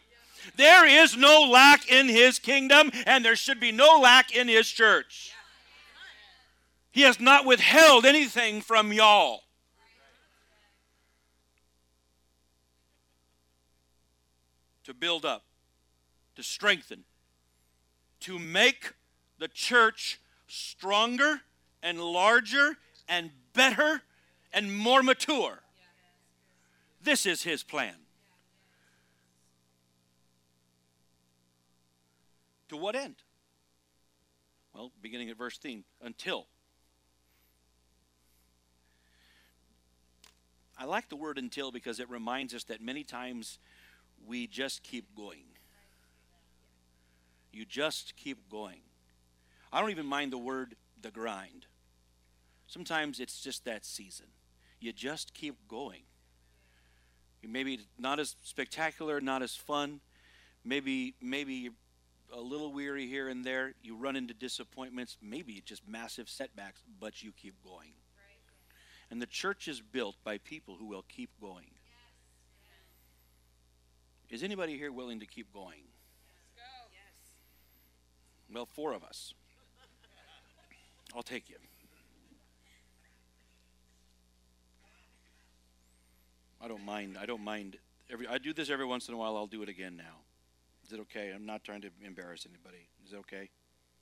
There 0.56 0.88
is 0.88 1.18
no 1.18 1.42
lack 1.42 1.92
in 1.92 2.08
his 2.08 2.40
kingdom, 2.40 2.92
and 3.06 3.26
there 3.26 3.36
should 3.36 3.60
be 3.60 3.74
no 3.74 4.00
lack 4.00 4.34
in 4.34 4.48
his 4.48 4.70
church. 4.70 5.34
He 6.92 7.02
has 7.02 7.20
not 7.20 7.46
withheld 7.46 8.06
anything 8.06 8.62
from 8.62 8.94
y'all. 8.94 9.42
To 14.88 14.94
build 14.94 15.26
up, 15.26 15.44
to 16.34 16.42
strengthen, 16.42 17.04
to 18.22 18.40
make 18.40 18.94
the 19.38 19.50
church 19.50 20.18
stronger 20.48 21.42
and 21.84 22.00
larger 22.00 22.78
and 23.10 23.30
better 23.54 24.02
and 24.54 24.74
more 24.74 25.04
mature. 25.04 25.60
This 27.04 27.26
is 27.26 27.44
his 27.44 27.64
plan. 27.64 27.96
To 32.70 32.78
what 32.78 32.96
end? 32.96 33.16
Well, 34.74 34.94
beginning 35.02 35.30
at 35.30 35.38
verse 35.38 35.58
13, 35.58 35.84
until. 36.02 36.48
I 40.78 40.86
like 40.86 41.10
the 41.10 41.18
word 41.18 41.38
until 41.38 41.74
because 41.74 42.00
it 42.00 42.10
reminds 42.10 42.54
us 42.54 42.64
that 42.66 42.80
many 42.80 43.04
times 43.04 43.60
we 44.26 44.48
just 44.48 44.84
keep 44.84 45.16
going. 45.16 45.44
You 47.52 47.66
just 47.66 48.16
keep 48.16 48.50
going. 48.50 48.82
I 49.72 49.82
don't 49.82 49.90
even 49.92 50.06
mind 50.06 50.32
the 50.32 50.38
word 50.38 50.76
the 51.02 51.12
grind. 51.12 51.66
Sometimes 52.68 53.20
it's 53.20 53.42
just 53.42 53.66
that 53.66 53.86
season. 53.86 54.28
You 54.80 54.94
just 54.94 55.34
keep 55.34 55.56
going. 55.68 56.04
Maybe 57.48 57.80
not 57.98 58.20
as 58.20 58.36
spectacular, 58.44 59.22
not 59.22 59.42
as 59.42 59.56
fun. 59.56 60.02
Maybe 60.66 61.16
maybe 61.22 61.54
you're 61.54 61.74
a 62.34 62.42
little 62.42 62.74
weary 62.74 63.08
here 63.08 63.30
and 63.30 63.46
there. 63.46 63.74
You 63.82 63.96
run 63.96 64.16
into 64.16 64.34
disappointments, 64.34 65.18
maybe 65.22 65.62
just 65.66 65.88
massive 65.88 66.30
setbacks, 66.30 66.82
but 67.00 67.24
you 67.24 67.32
keep 67.32 67.56
going. 67.64 67.94
And 69.10 69.22
the 69.22 69.28
church 69.28 69.68
is 69.68 69.82
built 69.82 70.16
by 70.26 70.38
people 70.40 70.76
who 70.78 70.86
will 70.88 71.06
keep 71.08 71.30
going. 71.40 71.72
Is 74.30 74.44
anybody 74.44 74.78
here 74.78 74.92
willing 74.92 75.20
to 75.22 75.26
keep 75.26 75.54
going? 75.54 75.84
Yes. 76.92 77.32
Well, 78.54 78.66
four 78.66 78.94
of 78.94 79.04
us. 79.04 79.34
I'll 81.16 81.24
take 81.24 81.50
you. 81.50 81.56
I 86.60 86.68
don't 86.68 86.84
mind. 86.86 87.18
I 87.20 87.26
don't 87.26 87.44
mind. 87.44 87.78
Every 88.12 88.28
I 88.28 88.38
do 88.38 88.54
this 88.54 88.70
every 88.70 88.86
once 88.86 89.08
in 89.08 89.14
a 89.14 89.18
while. 89.18 89.38
I'll 89.38 89.48
do 89.48 89.62
it 89.64 89.70
again 89.70 89.96
now. 89.96 90.24
Is 90.86 90.92
it 90.92 91.00
okay? 91.02 91.32
I'm 91.34 91.46
not 91.46 91.64
trying 91.64 91.82
to 91.82 91.90
embarrass 92.06 92.46
anybody. 92.50 92.88
Is 93.06 93.14
it 93.14 93.18
okay? 93.18 93.50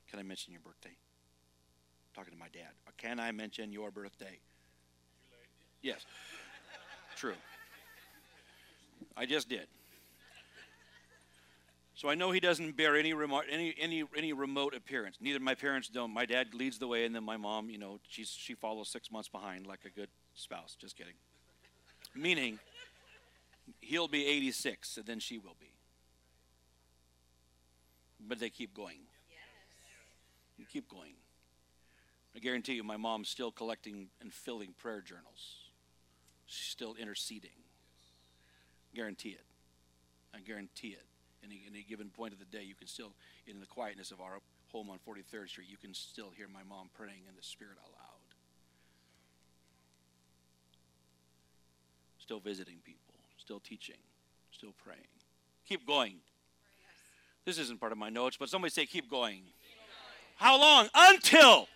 Can 0.08 0.18
I 0.18 0.22
mention 0.22 0.52
your 0.52 0.62
birthday? 0.62 0.90
I'm 0.90 2.14
talking 2.14 2.32
to 2.32 2.38
my 2.38 2.48
dad. 2.48 2.70
Uh, 2.86 2.90
can 2.96 3.20
I 3.20 3.32
mention 3.32 3.72
your 3.72 3.90
birthday? 3.90 4.38
Yes. 5.82 6.06
True. 7.16 7.34
I 9.16 9.26
just 9.26 9.48
did. 9.48 9.66
So 11.96 12.10
I 12.10 12.14
know 12.14 12.30
he 12.30 12.40
doesn't 12.40 12.76
bear 12.76 12.94
any 12.94 13.14
remote, 13.14 13.44
any 13.50 13.74
any 13.80 14.04
any 14.14 14.34
remote 14.34 14.74
appearance. 14.74 15.16
Neither 15.18 15.40
my 15.40 15.54
parents 15.54 15.88
don't. 15.88 16.12
My 16.12 16.26
dad 16.26 16.52
leads 16.52 16.78
the 16.78 16.86
way, 16.86 17.06
and 17.06 17.14
then 17.14 17.24
my 17.24 17.38
mom, 17.38 17.70
you 17.70 17.78
know, 17.78 18.00
she's 18.06 18.28
she 18.28 18.54
follows 18.54 18.90
six 18.90 19.10
months 19.10 19.30
behind, 19.30 19.66
like 19.66 19.80
a 19.86 19.90
good 19.90 20.10
spouse. 20.34 20.76
Just 20.78 20.94
kidding. 20.94 21.14
Meaning, 22.14 22.58
he'll 23.80 24.08
be 24.08 24.26
86, 24.26 24.98
and 24.98 25.06
then 25.06 25.20
she 25.20 25.38
will 25.38 25.56
be. 25.58 25.72
But 28.20 28.40
they 28.40 28.50
keep 28.50 28.74
going. 28.74 29.00
You 30.58 30.66
keep 30.70 30.88
going. 30.88 31.14
I 32.34 32.40
guarantee 32.40 32.74
you, 32.74 32.84
my 32.84 32.98
mom's 32.98 33.30
still 33.30 33.50
collecting 33.50 34.08
and 34.20 34.32
filling 34.32 34.74
prayer 34.76 35.00
journals. 35.00 35.70
She's 36.44 36.68
still 36.70 36.94
interceding. 36.94 37.50
Guarantee 38.94 39.30
it. 39.30 39.44
I 40.34 40.40
guarantee 40.40 40.88
it. 40.88 41.04
Any, 41.46 41.62
any 41.70 41.84
given 41.88 42.08
point 42.08 42.32
of 42.32 42.38
the 42.38 42.44
day, 42.44 42.64
you 42.64 42.74
can 42.74 42.88
still, 42.88 43.12
in 43.46 43.60
the 43.60 43.66
quietness 43.66 44.10
of 44.10 44.20
our 44.20 44.40
home 44.72 44.90
on 44.90 44.98
43rd 45.06 45.48
Street, 45.48 45.68
you 45.70 45.76
can 45.76 45.94
still 45.94 46.30
hear 46.36 46.48
my 46.52 46.62
mom 46.68 46.90
praying 46.96 47.22
in 47.28 47.36
the 47.36 47.42
Spirit 47.42 47.76
aloud. 47.78 48.20
Still 52.18 52.40
visiting 52.40 52.78
people, 52.84 53.14
still 53.38 53.60
teaching, 53.60 53.96
still 54.50 54.74
praying. 54.84 55.00
Keep 55.68 55.86
going. 55.86 56.16
This 57.44 57.58
isn't 57.58 57.78
part 57.78 57.92
of 57.92 57.98
my 57.98 58.10
notes, 58.10 58.36
but 58.36 58.48
somebody 58.48 58.72
say, 58.72 58.86
keep 58.86 59.08
going. 59.08 59.42
How 60.36 60.60
long? 60.60 60.88
Until. 60.94 61.68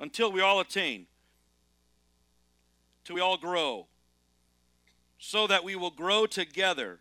Until 0.00 0.32
we 0.32 0.40
all 0.40 0.60
attain. 0.60 1.06
Till 3.04 3.16
we 3.16 3.20
all 3.20 3.36
grow. 3.36 3.86
So 5.26 5.46
that 5.46 5.64
we 5.64 5.74
will 5.74 5.90
grow 5.90 6.26
together, 6.26 6.98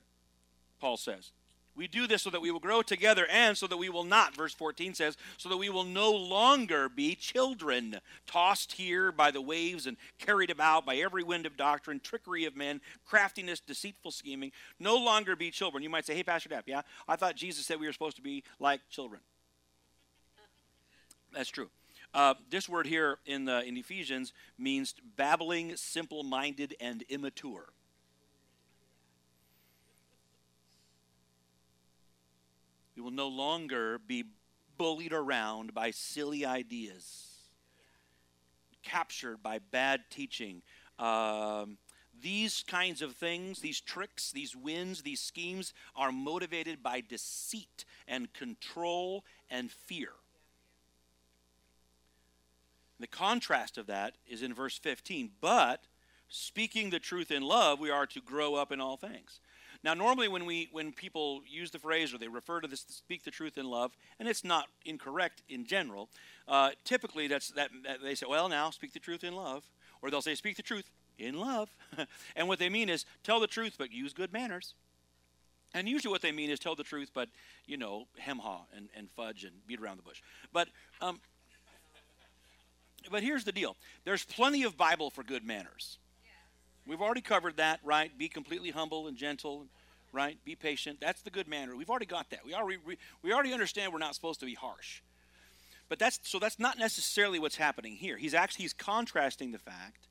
Paul 0.80 0.96
says. 0.96 1.34
We 1.76 1.90
do 1.90 2.08
this 2.08 2.22
so 2.22 2.30
that 2.30 2.42
we 2.42 2.52
will 2.52 2.62
grow 2.62 2.82
together 2.82 3.28
and 3.30 3.58
so 3.58 3.68
that 3.68 3.76
we 3.76 3.90
will 3.90 4.06
not, 4.06 4.34
verse 4.34 4.54
14 4.54 4.94
says, 4.94 5.18
so 5.38 5.50
that 5.50 5.58
we 5.58 5.68
will 5.68 5.84
no 5.84 6.10
longer 6.10 6.88
be 6.88 7.16
children, 7.16 8.00
tossed 8.26 8.72
here 8.72 9.12
by 9.12 9.30
the 9.30 9.42
waves 9.42 9.88
and 9.88 9.98
carried 10.20 10.50
about 10.50 10.86
by 10.86 10.96
every 10.96 11.22
wind 11.22 11.46
of 11.46 11.58
doctrine, 11.58 12.00
trickery 12.00 12.46
of 12.46 12.56
men, 12.56 12.80
craftiness, 13.06 13.60
deceitful 13.60 14.12
scheming. 14.12 14.54
No 14.80 14.96
longer 14.96 15.36
be 15.36 15.52
children. 15.52 15.84
You 15.84 15.90
might 15.90 16.06
say, 16.06 16.16
hey, 16.16 16.24
Pastor 16.24 16.48
Depp, 16.48 16.64
yeah, 16.66 16.84
I 17.10 17.18
thought 17.18 17.36
Jesus 17.36 17.66
said 17.66 17.78
we 17.78 17.88
were 17.88 17.94
supposed 17.94 18.16
to 18.16 18.24
be 18.24 18.46
like 18.58 18.80
children. 18.90 19.20
That's 21.34 21.50
true. 21.50 21.70
Uh, 22.14 22.36
this 22.50 22.70
word 22.70 22.88
here 22.88 23.18
in, 23.26 23.44
the, 23.44 23.68
in 23.68 23.76
Ephesians 23.76 24.32
means 24.58 24.96
babbling, 25.18 25.76
simple 25.76 26.24
minded, 26.24 26.74
and 26.80 27.02
immature. 27.10 27.66
We 32.96 33.02
will 33.02 33.12
no 33.12 33.28
longer 33.28 34.00
be 34.00 34.26
bullied 34.78 35.14
around 35.14 35.74
by 35.74 35.92
silly 35.92 36.46
ideas, 36.46 37.38
captured 38.84 39.42
by 39.42 39.60
bad 39.60 40.02
teaching. 40.10 40.62
Um, 41.00 41.78
these 42.22 42.64
kinds 42.68 43.02
of 43.02 43.14
things, 43.14 43.60
these 43.60 43.82
tricks, 43.82 44.32
these 44.32 44.56
wins, 44.56 45.02
these 45.02 45.20
schemes 45.20 45.74
are 45.96 46.12
motivated 46.12 46.84
by 46.84 47.02
deceit 47.02 47.86
and 48.08 48.32
control 48.34 49.26
and 49.50 49.72
fear. 49.72 50.10
The 53.00 53.08
contrast 53.08 53.78
of 53.78 53.88
that 53.88 54.16
is 54.28 54.42
in 54.42 54.54
verse 54.54 54.78
15. 54.78 55.32
But 55.42 55.84
speaking 56.30 56.90
the 56.90 57.00
truth 57.00 57.32
in 57.32 57.44
love, 57.44 57.80
we 57.80 57.90
are 57.90 58.06
to 58.08 58.22
grow 58.22 58.56
up 58.56 58.72
in 58.72 58.80
all 58.80 58.96
things. 58.96 59.42
Now, 59.84 59.94
normally 59.94 60.30
when 60.30 60.46
we 60.46 60.70
when 60.72 60.94
people 60.94 61.42
use 61.46 61.72
the 61.72 61.80
phrase 61.80 62.14
or 62.14 62.18
they 62.18 62.30
refer 62.30 62.62
to 62.62 62.68
this, 62.68 62.86
speak 62.88 63.24
the 63.24 63.32
truth 63.32 63.58
in 63.58 63.70
love, 63.70 63.92
and 64.18 64.30
it's 64.30 64.44
not 64.44 64.68
incorrect 64.86 65.42
in 65.50 65.66
general. 65.66 66.10
Uh, 66.48 66.72
typically, 66.86 67.28
that's 67.28 67.50
that, 67.50 67.70
that 67.84 68.02
they 68.02 68.16
say, 68.16 68.26
well, 68.30 68.48
now 68.48 68.70
speak 68.70 68.94
the 68.94 69.00
truth 69.00 69.24
in 69.24 69.36
love, 69.36 69.64
or 70.02 70.10
they'll 70.10 70.22
say, 70.22 70.36
speak 70.36 70.56
the 70.56 70.64
truth 70.64 70.90
in 71.20 71.38
love, 71.38 71.70
and 72.36 72.48
what 72.48 72.60
they 72.60 72.70
mean 72.70 72.90
is 72.90 73.06
tell 73.24 73.40
the 73.40 73.48
truth 73.48 73.76
but 73.78 73.92
use 73.92 74.14
good 74.14 74.32
manners. 74.32 74.74
And 75.74 75.90
usually, 75.90 76.12
what 76.12 76.22
they 76.22 76.32
mean 76.32 76.50
is 76.50 76.60
tell 76.60 76.76
the 76.76 76.84
truth, 76.84 77.12
but 77.14 77.30
you 77.66 77.78
know, 77.78 78.08
hem 78.18 78.40
haw 78.40 78.62
and, 78.76 78.88
and 78.96 79.10
fudge 79.12 79.44
and 79.44 79.54
beat 79.68 79.82
around 79.82 79.98
the 79.98 80.04
bush. 80.04 80.22
But 80.54 80.70
um, 81.02 81.20
but 83.12 83.22
here's 83.22 83.44
the 83.44 83.52
deal: 83.52 83.76
there's 84.06 84.24
plenty 84.24 84.64
of 84.64 84.78
Bible 84.78 85.10
for 85.10 85.24
good 85.24 85.44
manners. 85.44 85.98
We've 86.86 87.02
already 87.02 87.22
covered 87.22 87.58
that, 87.58 87.80
right? 87.84 88.16
Be 88.18 88.28
completely 88.28 88.72
humble 88.72 89.08
and 89.08 89.16
gentle, 89.16 89.66
right? 90.12 90.38
Be 90.44 90.56
patient. 90.56 91.00
That's 91.00 91.22
the 91.22 91.30
good 91.30 91.48
manner. 91.48 91.76
We've 91.76 91.90
already 91.90 92.06
got 92.06 92.30
that. 92.32 92.46
We 92.46 92.54
already 92.54 92.80
we 93.22 93.34
already 93.34 93.54
understand 93.54 93.94
we're 93.94 94.00
not 94.00 94.16
supposed 94.16 94.40
to 94.42 94.46
be 94.46 94.54
harsh. 94.54 95.02
But 95.90 96.00
that's 96.00 96.20
so 96.24 96.40
that's 96.40 96.60
not 96.60 96.78
necessarily 96.78 97.40
what's 97.40 97.56
happening 97.56 97.94
here. 97.94 98.18
He's 98.18 98.34
actually 98.34 98.64
he's 98.64 98.74
contrasting 98.74 99.52
the 99.52 99.60
fact 99.60 100.08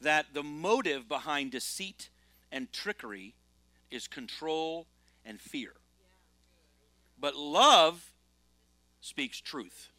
that 0.00 0.26
the 0.32 0.42
motive 0.42 1.08
behind 1.08 1.52
deceit 1.52 2.08
and 2.50 2.72
trickery 2.72 3.34
is 3.90 4.06
control 4.06 4.86
and 5.24 5.40
fear. 5.40 5.72
But 7.18 7.36
love 7.36 8.12
speaks 9.00 9.40
truth. 9.40 9.90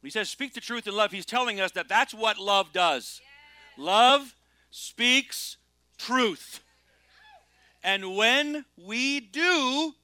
When 0.00 0.08
he 0.08 0.10
says 0.10 0.28
speak 0.28 0.54
the 0.54 0.60
truth 0.60 0.86
in 0.86 0.94
love, 0.94 1.12
he's 1.12 1.26
telling 1.26 1.60
us 1.60 1.72
that 1.72 1.88
that's 1.88 2.12
what 2.12 2.38
love 2.38 2.72
does. 2.72 3.20
Love 3.76 4.34
speaks 4.76 5.56
truth. 5.98 6.60
And 7.84 8.16
when 8.16 8.64
we 8.76 9.20
do, 9.20 9.94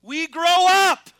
we 0.00 0.28
grow 0.28 0.66
up. 0.68 1.10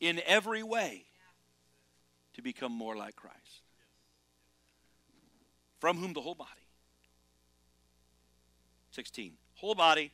In 0.00 0.20
every 0.26 0.62
way 0.62 1.06
to 2.34 2.42
become 2.42 2.72
more 2.72 2.94
like 2.94 3.16
Christ. 3.16 3.62
From 5.80 5.96
whom 5.96 6.12
the 6.12 6.20
whole 6.20 6.34
body. 6.34 6.50
16. 8.90 9.32
Whole 9.54 9.74
body 9.74 10.12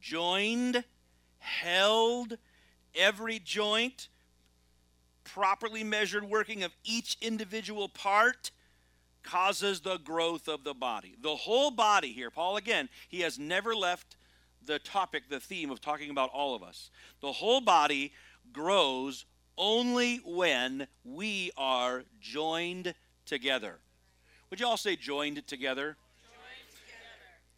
joined, 0.00 0.84
held, 1.38 2.38
every 2.94 3.40
joint 3.40 4.08
properly 5.32 5.84
measured 5.84 6.24
working 6.24 6.62
of 6.62 6.72
each 6.84 7.16
individual 7.20 7.88
part 7.88 8.50
causes 9.22 9.80
the 9.80 9.98
growth 9.98 10.48
of 10.48 10.64
the 10.64 10.74
body. 10.74 11.14
The 11.20 11.36
whole 11.36 11.70
body 11.70 12.12
here, 12.12 12.30
Paul 12.30 12.56
again, 12.56 12.88
he 13.08 13.20
has 13.20 13.38
never 13.38 13.74
left 13.74 14.16
the 14.64 14.78
topic, 14.78 15.24
the 15.28 15.40
theme 15.40 15.70
of 15.70 15.80
talking 15.80 16.10
about 16.10 16.30
all 16.32 16.54
of 16.54 16.62
us. 16.62 16.90
The 17.20 17.32
whole 17.32 17.60
body 17.60 18.12
grows 18.52 19.26
only 19.56 20.18
when 20.24 20.86
we 21.04 21.50
are 21.56 22.04
joined 22.20 22.94
together. 23.26 23.78
Would 24.50 24.60
you 24.60 24.66
all 24.66 24.76
say 24.76 24.96
joined 24.96 25.46
together? 25.46 25.96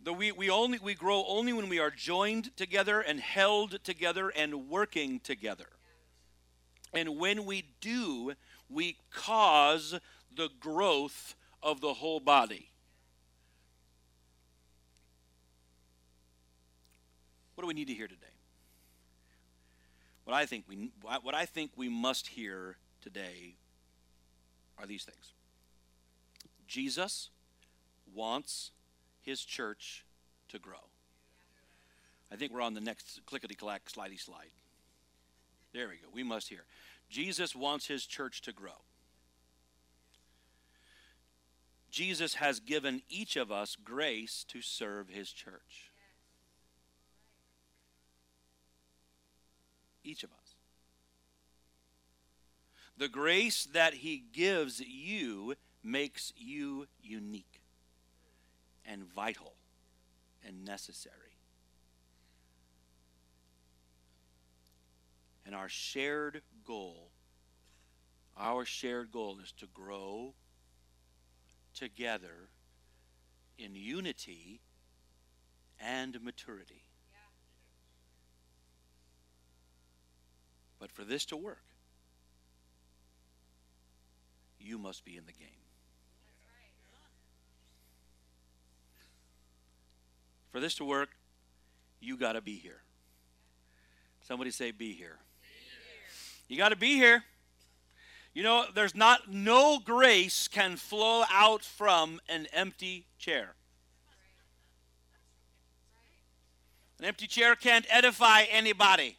The, 0.02 0.12
we, 0.14 0.32
we 0.32 0.48
only 0.48 0.78
we 0.82 0.94
grow 0.94 1.24
only 1.28 1.52
when 1.52 1.68
we 1.68 1.78
are 1.78 1.90
joined 1.90 2.56
together 2.56 3.00
and 3.00 3.20
held 3.20 3.84
together 3.84 4.30
and 4.30 4.70
working 4.70 5.20
together. 5.20 5.66
And 6.92 7.18
when 7.18 7.44
we 7.44 7.64
do, 7.80 8.32
we 8.68 8.96
cause 9.12 9.98
the 10.36 10.48
growth 10.58 11.34
of 11.62 11.80
the 11.80 11.94
whole 11.94 12.20
body. 12.20 12.70
What 17.54 17.62
do 17.62 17.68
we 17.68 17.74
need 17.74 17.88
to 17.88 17.94
hear 17.94 18.08
today? 18.08 18.26
What 20.24 20.34
I 20.34 20.46
think 20.46 20.64
we 20.68 20.92
what 21.02 21.34
I 21.34 21.44
think 21.44 21.72
we 21.76 21.88
must 21.88 22.28
hear 22.28 22.76
today 23.02 23.56
are 24.78 24.86
these 24.86 25.04
things. 25.04 25.32
Jesus 26.66 27.30
wants 28.14 28.70
his 29.20 29.44
church 29.44 30.04
to 30.48 30.58
grow. 30.58 30.88
I 32.32 32.36
think 32.36 32.52
we're 32.52 32.62
on 32.62 32.74
the 32.74 32.80
next 32.80 33.20
clickety 33.26 33.54
clack 33.54 33.86
slidey 33.86 34.20
slide. 34.20 34.50
There 35.72 35.88
we 35.88 35.96
go. 35.96 36.08
We 36.12 36.22
must 36.22 36.48
hear. 36.48 36.64
Jesus 37.08 37.54
wants 37.54 37.86
his 37.86 38.06
church 38.06 38.40
to 38.42 38.52
grow. 38.52 38.82
Jesus 41.90 42.34
has 42.34 42.60
given 42.60 43.02
each 43.08 43.36
of 43.36 43.50
us 43.50 43.76
grace 43.82 44.44
to 44.48 44.62
serve 44.62 45.08
his 45.08 45.32
church. 45.32 45.90
Each 50.04 50.22
of 50.22 50.30
us. 50.30 50.54
The 52.96 53.08
grace 53.08 53.66
that 53.72 53.94
he 53.94 54.22
gives 54.32 54.80
you 54.80 55.54
makes 55.82 56.32
you 56.36 56.86
unique 57.02 57.62
and 58.84 59.02
vital 59.04 59.54
and 60.46 60.64
necessary. 60.64 61.29
And 65.50 65.58
our 65.58 65.68
shared 65.68 66.42
goal, 66.64 67.10
our 68.38 68.64
shared 68.64 69.10
goal 69.10 69.40
is 69.42 69.50
to 69.58 69.66
grow 69.74 70.32
together 71.74 72.50
in 73.58 73.74
unity 73.74 74.60
and 75.80 76.22
maturity. 76.22 76.84
But 80.78 80.92
for 80.92 81.02
this 81.02 81.24
to 81.24 81.36
work, 81.36 81.64
you 84.60 84.78
must 84.78 85.04
be 85.04 85.16
in 85.16 85.26
the 85.26 85.32
game. 85.32 85.48
For 90.52 90.60
this 90.60 90.76
to 90.76 90.84
work, 90.84 91.08
you 92.00 92.16
got 92.16 92.34
to 92.34 92.40
be 92.40 92.54
here. 92.54 92.82
Somebody 94.22 94.52
say, 94.52 94.70
be 94.70 94.92
here. 94.92 95.18
You 96.50 96.56
got 96.56 96.70
to 96.70 96.76
be 96.76 96.96
here. 96.96 97.22
You 98.34 98.42
know, 98.42 98.64
there's 98.74 98.96
not, 98.96 99.32
no 99.32 99.78
grace 99.78 100.48
can 100.48 100.76
flow 100.76 101.22
out 101.30 101.62
from 101.62 102.20
an 102.28 102.48
empty 102.52 103.06
chair. 103.18 103.54
An 106.98 107.04
empty 107.04 107.28
chair 107.28 107.54
can't 107.54 107.86
edify 107.88 108.42
anybody. 108.50 109.16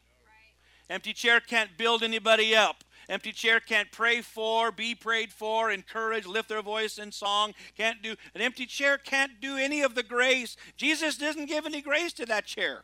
Empty 0.89 1.13
chair 1.13 1.39
can't 1.39 1.78
build 1.78 2.04
anybody 2.04 2.54
up. 2.54 2.84
Empty 3.08 3.32
chair 3.32 3.62
can't 3.62 3.89
pray 3.94 4.20
for, 4.20 4.70
be 4.70 4.94
prayed 4.94 5.32
for, 5.32 5.72
encourage, 5.72 6.26
lift 6.26 6.50
their 6.50 6.62
voice 6.62 6.98
in 6.98 7.13
song. 7.13 7.54
Can't 7.78 8.02
do 8.02 8.15
an 8.36 8.41
empty 8.41 8.65
chair 8.65 8.98
can't 8.98 9.39
do 9.39 9.56
any 9.56 9.82
of 9.82 9.96
the 9.96 10.04
grace. 10.04 10.58
Jesus 10.76 11.17
doesn't 11.17 11.46
give 11.46 11.65
any 11.65 11.82
grace 11.82 12.12
to 12.13 12.26
that 12.26 12.46
chair. 12.46 12.84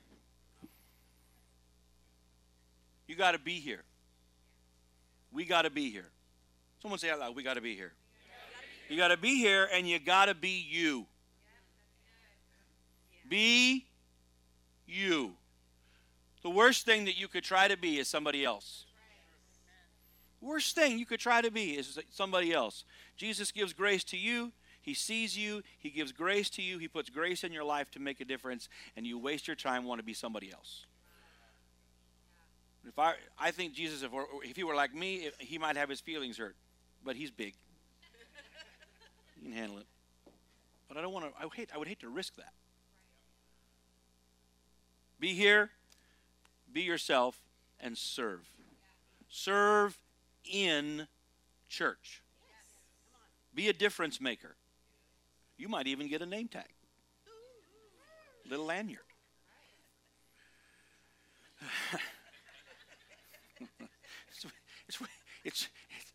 You 3.07 3.15
got 3.17 3.33
to 3.33 3.39
be 3.39 3.60
here. 3.60 3.83
We 5.38 5.45
got 5.45 5.62
to 5.62 5.69
be 5.69 5.91
here. 5.91 6.10
Someone 6.82 6.97
say 6.97 7.12
out 7.12 7.19
loud, 7.19 7.36
we 7.36 7.43
got 7.43 7.54
to 7.54 7.62
be 7.62 7.76
here. 7.76 7.93
You 8.89 8.97
got 8.97 9.10
to 9.10 9.17
be 9.17 9.38
here 9.38 9.69
and 9.71 9.88
you 9.88 10.00
got 10.00 10.26
to 10.26 10.34
be 10.34 10.65
you. 10.67 11.06
Be 13.30 13.86
you. 14.88 15.34
The 16.41 16.50
worst 16.50 16.88
thing 16.88 17.06
that 17.06 17.19
you 17.19 17.28
could 17.28 17.43
try 17.43 17.67
to 17.67 17.78
be 17.78 18.00
is 18.00 18.08
somebody 18.08 18.43
else. 18.43 18.86
Worst 20.41 20.73
thing 20.73 20.97
you 20.97 21.06
could 21.06 21.19
try 21.19 21.41
to 21.41 21.52
be 21.52 21.78
is 21.78 22.00
somebody 22.10 22.52
else. 22.52 22.84
Jesus 23.15 23.52
gives 23.52 23.73
grace 23.73 24.04
to 24.06 24.17
you. 24.17 24.54
He 24.82 24.95
sees 24.95 25.38
you. 25.38 25.62
He 25.78 25.91
gives 25.91 26.12
grace 26.12 26.50
to 26.52 26.63
you. 26.63 26.80
He 26.80 26.88
puts 26.88 27.12
grace 27.12 27.43
in 27.43 27.54
your 27.54 27.63
life 27.63 27.91
to 27.91 28.00
make 28.00 28.19
a 28.21 28.26
difference, 28.26 28.69
and 28.95 29.06
you 29.06 29.19
waste 29.19 29.45
your 29.45 29.56
time 29.56 29.84
want 29.84 30.00
to 30.00 30.04
be 30.04 30.15
somebody 30.15 30.52
else. 30.52 30.88
If 32.88 32.97
I, 32.97 33.15
I 33.38 33.52
think 33.52 33.73
Jesus, 33.73 34.02
if, 34.02 34.12
if 34.43 34.56
he 34.56 34.63
were 34.63 34.76
like 34.76 34.93
me, 34.93 35.30
he 35.39 35.58
might 35.58 35.76
have 35.76 35.89
his 35.89 36.00
feelings 36.00 36.38
hurt 36.38 36.56
but 37.08 37.15
he's 37.15 37.32
big. 37.32 37.56
He 39.36 39.45
can 39.45 39.54
handle 39.54 39.78
it. 39.78 39.86
But 40.89 40.97
I 40.97 41.02
don't 41.02 41.13
want 41.13 41.26
to. 41.26 41.32
I 41.41 41.47
hate. 41.56 41.69
I 41.73 41.78
would 41.78 41.88
hate 41.88 42.02
to 42.02 42.10
risk 42.10 42.36
that. 42.36 42.52
Be 45.19 45.34
here, 45.34 45.71
be 46.71 46.82
yourself, 46.82 47.39
and 47.80 47.97
serve. 47.97 48.41
Serve 49.30 49.97
in 50.45 51.08
church. 51.69 52.21
Be 53.56 53.69
a 53.69 53.73
difference 53.73 54.21
maker. 54.21 54.56
You 55.58 55.69
might 55.69 55.88
even 55.88 56.08
get 56.08 56.21
a 56.21 56.26
name 56.26 56.50
tag, 56.50 56.67
little 58.47 58.65
lanyard. 58.65 59.00
it's, 64.88 65.00
it's, 65.43 65.67
it's, 65.91 66.12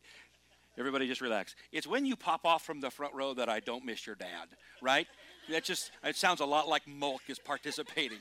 Everybody 0.79 1.07
just 1.07 1.21
relax. 1.21 1.55
It's 1.71 1.87
when 1.87 2.07
you 2.07 2.17
pop 2.17 2.47
off 2.47 2.65
from 2.65 2.81
the 2.81 2.91
front 2.91 3.15
row 3.15 3.35
that 3.35 3.49
I 3.49 3.61
don't 3.61 3.85
miss 3.85 4.07
your 4.07 4.17
dad, 4.17 4.49
right? 4.81 5.07
That 5.51 5.65
just 5.65 5.91
it 6.03 6.17
sounds 6.17 6.41
a 6.41 6.47
lot 6.47 6.67
like 6.67 6.89
Mulk 6.89 7.21
is 7.29 7.39
participating, 7.39 8.21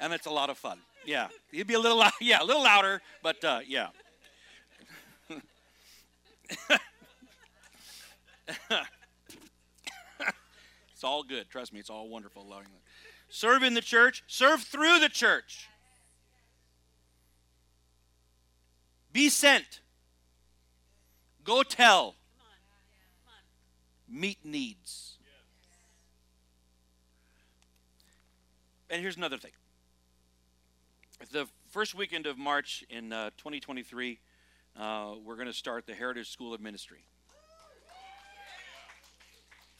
and 0.00 0.12
it's 0.12 0.26
a 0.26 0.30
lot 0.30 0.50
of 0.50 0.58
fun. 0.58 0.80
Yeah, 1.04 1.28
he'd 1.52 1.68
be 1.68 1.74
a 1.74 1.78
little 1.78 2.02
yeah, 2.20 2.42
a 2.42 2.44
little 2.44 2.64
louder, 2.64 3.00
but 3.22 3.44
uh, 3.44 3.60
yeah. 3.66 3.88
it's 10.92 11.04
all 11.04 11.22
good. 11.22 11.48
Trust 11.48 11.72
me, 11.72 11.78
it's 11.78 11.90
all 11.90 12.08
wonderful. 12.08 12.44
Serve 13.28 13.62
in 13.62 13.74
the 13.74 13.80
church. 13.80 14.24
Serve 14.26 14.62
through 14.62 14.98
the 14.98 15.08
church. 15.08 15.68
Be 19.12 19.28
sent. 19.28 19.80
Go 21.44 21.62
tell. 21.62 22.14
Meet 24.08 24.38
needs. 24.44 25.18
And 28.88 29.02
here's 29.02 29.16
another 29.16 29.36
thing. 29.36 29.50
The 31.32 31.46
first 31.70 31.94
weekend 31.94 32.26
of 32.26 32.38
March 32.38 32.84
in 32.88 33.12
uh, 33.12 33.30
2023, 33.36 34.18
uh, 34.78 35.14
we're 35.24 35.36
going 35.36 35.46
to 35.46 35.52
start 35.52 35.86
the 35.86 35.94
Heritage 35.94 36.30
School 36.30 36.54
of 36.54 36.60
Ministry. 36.60 37.04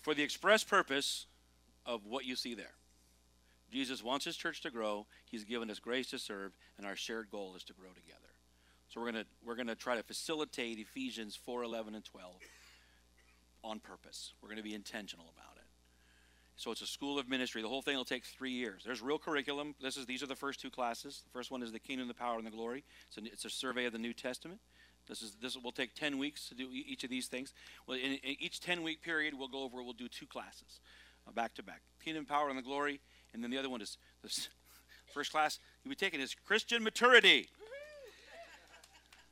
For 0.03 0.15
the 0.15 0.23
express 0.23 0.65
purpose 0.65 1.27
of 1.87 2.05
what 2.05 2.25
you 2.25 2.37
see 2.37 2.55
there. 2.55 2.75
Jesus 3.71 4.03
wants 4.03 4.25
his 4.25 4.37
church 4.37 4.61
to 4.63 4.71
grow. 4.71 5.07
He's 5.25 5.45
given 5.45 5.71
us 5.71 5.79
grace 5.79 6.09
to 6.11 6.19
serve, 6.19 6.53
and 6.77 6.87
our 6.87 6.97
shared 6.97 7.31
goal 7.31 7.55
is 7.57 7.65
to 7.65 7.73
grow 7.73 7.91
together. 7.91 8.34
So 8.95 9.01
we're 9.01 9.11
going 9.11 9.25
to 9.25 9.31
we're 9.45 9.57
going 9.57 9.67
to 9.67 9.75
try 9.75 9.97
to 9.97 10.05
facilitate 10.05 10.79
Ephesians 10.79 11.35
4, 11.35 11.65
11, 11.65 11.97
and 11.97 12.05
12 12.05 12.33
on 13.65 13.81
purpose. 13.81 14.35
We're 14.41 14.47
going 14.47 14.59
to 14.59 14.63
be 14.63 14.73
intentional 14.75 15.27
about 15.37 15.57
it. 15.57 15.65
So 16.55 16.71
it's 16.71 16.81
a 16.81 16.87
school 16.87 17.19
of 17.19 17.29
ministry. 17.29 17.61
The 17.61 17.69
whole 17.69 17.83
thing 17.83 17.97
will 17.97 18.05
take 18.05 18.25
three 18.25 18.53
years. 18.53 18.83
There's 18.87 19.03
real 19.03 19.19
curriculum. 19.19 19.75
This 19.83 19.97
is 19.97 20.07
these 20.07 20.23
are 20.23 20.29
the 20.29 20.37
first 20.37 20.61
two 20.61 20.71
classes. 20.71 21.23
The 21.25 21.31
first 21.37 21.51
one 21.51 21.61
is 21.61 21.73
the 21.73 21.81
kingdom, 21.81 22.07
the 22.07 22.15
power, 22.15 22.39
and 22.39 22.47
the 22.47 22.53
glory. 22.53 22.85
It's 23.09 23.17
a, 23.17 23.33
it's 23.33 23.45
a 23.45 23.51
survey 23.51 23.87
of 23.87 23.93
the 23.93 23.99
New 23.99 24.13
Testament. 24.13 24.61
This 25.09 25.23
is 25.23 25.35
this 25.43 25.57
will 25.57 25.73
take 25.73 25.97
ten 25.97 26.17
weeks 26.17 26.49
to 26.51 26.55
do 26.55 26.69
each 26.71 27.03
of 27.03 27.11
these 27.11 27.27
things. 27.27 27.53
Well, 27.89 27.99
in, 27.99 28.13
in 28.13 28.37
each 28.39 28.61
ten 28.61 28.85
week 28.85 29.03
period, 29.03 29.35
we'll 29.37 29.49
go 29.49 29.65
over. 29.65 29.83
We'll 29.83 29.93
do 29.93 30.07
two 30.07 30.27
classes, 30.27 30.79
uh, 31.27 31.33
back 31.33 31.55
to 31.55 31.65
back. 31.65 31.81
Kingdom, 32.05 32.27
power, 32.27 32.49
and 32.49 32.57
the 32.57 32.63
glory, 32.63 33.01
and 33.33 33.43
then 33.43 33.51
the 33.51 33.59
other 33.59 33.71
one 33.71 33.83
is 33.83 33.99
this 34.23 34.49
first 35.13 35.33
class. 35.33 35.59
You'll 35.83 35.91
be 35.91 35.97
taking 35.97 36.21
is 36.21 36.37
Christian 36.47 36.85
maturity. 36.85 37.49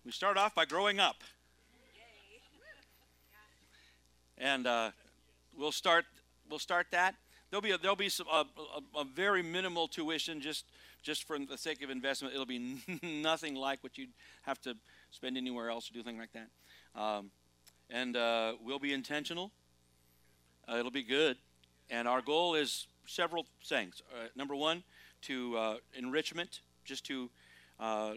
We 0.05 0.11
start 0.11 0.37
off 0.37 0.53
by 0.53 0.65
growing 0.65 0.99
up. 0.99 1.23
And 4.37 4.67
uh, 4.67 4.91
we'll 5.57 5.71
start 5.71 6.05
we'll 6.51 6.59
start 6.59 6.89
that. 6.91 7.15
There'll 7.51 7.63
be 7.63 7.71
a, 7.71 7.79
there'll 7.79 7.95
be 7.95 8.09
some, 8.09 8.27
a, 8.27 8.45
a, 8.97 9.01
a, 9.01 9.05
very 9.05 9.43
minimal 9.43 9.87
tuition 9.87 10.41
just 10.41 10.65
just 11.05 11.23
for 11.23 11.39
the 11.39 11.57
sake 11.57 11.85
of 11.85 11.91
investment. 11.91 12.35
It'll 12.35 12.47
be 12.47 12.81
nothing 13.03 13.55
like 13.55 13.81
what 13.85 13.97
you'd 13.97 14.11
have 14.43 14.61
to 14.63 14.75
spend 15.13 15.37
anywhere 15.37 15.71
else 15.71 15.89
or 15.89 15.95
do 15.95 16.03
things 16.03 16.19
like 16.19 16.33
that. 16.33 17.01
Um, 17.01 17.31
and 17.89 18.17
uh, 18.17 18.55
we'll 18.61 18.81
be 18.81 18.93
intentional. 18.93 19.53
Uh, 20.69 20.79
it'll 20.79 20.91
be 20.91 21.05
good. 21.05 21.37
And 21.91 22.09
our 22.09 22.23
goal 22.23 22.57
is 22.57 22.89
several 23.07 23.47
things. 23.65 24.03
Uh, 24.13 24.27
number 24.35 24.57
one, 24.57 24.83
to 25.23 25.57
uh, 25.57 25.77
enrichment, 25.95 26.61
just 26.85 27.07
to 27.07 27.31
uh, 27.79 28.15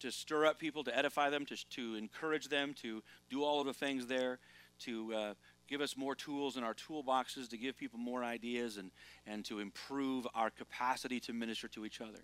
to 0.00 0.10
stir 0.10 0.46
up 0.46 0.58
people, 0.58 0.84
to 0.84 0.96
edify 0.96 1.30
them, 1.30 1.46
to, 1.46 1.56
to 1.70 1.94
encourage 1.94 2.48
them, 2.48 2.74
to 2.82 3.02
do 3.28 3.44
all 3.44 3.60
of 3.60 3.66
the 3.66 3.74
things 3.74 4.06
there, 4.06 4.38
to 4.80 5.14
uh, 5.14 5.34
give 5.68 5.80
us 5.80 5.96
more 5.96 6.14
tools 6.14 6.56
in 6.56 6.64
our 6.64 6.74
toolboxes, 6.74 7.48
to 7.48 7.56
give 7.56 7.76
people 7.76 7.98
more 7.98 8.24
ideas, 8.24 8.76
and, 8.76 8.90
and 9.26 9.44
to 9.44 9.60
improve 9.60 10.26
our 10.34 10.50
capacity 10.50 11.20
to 11.20 11.32
minister 11.32 11.68
to 11.68 11.84
each 11.84 12.00
other. 12.00 12.20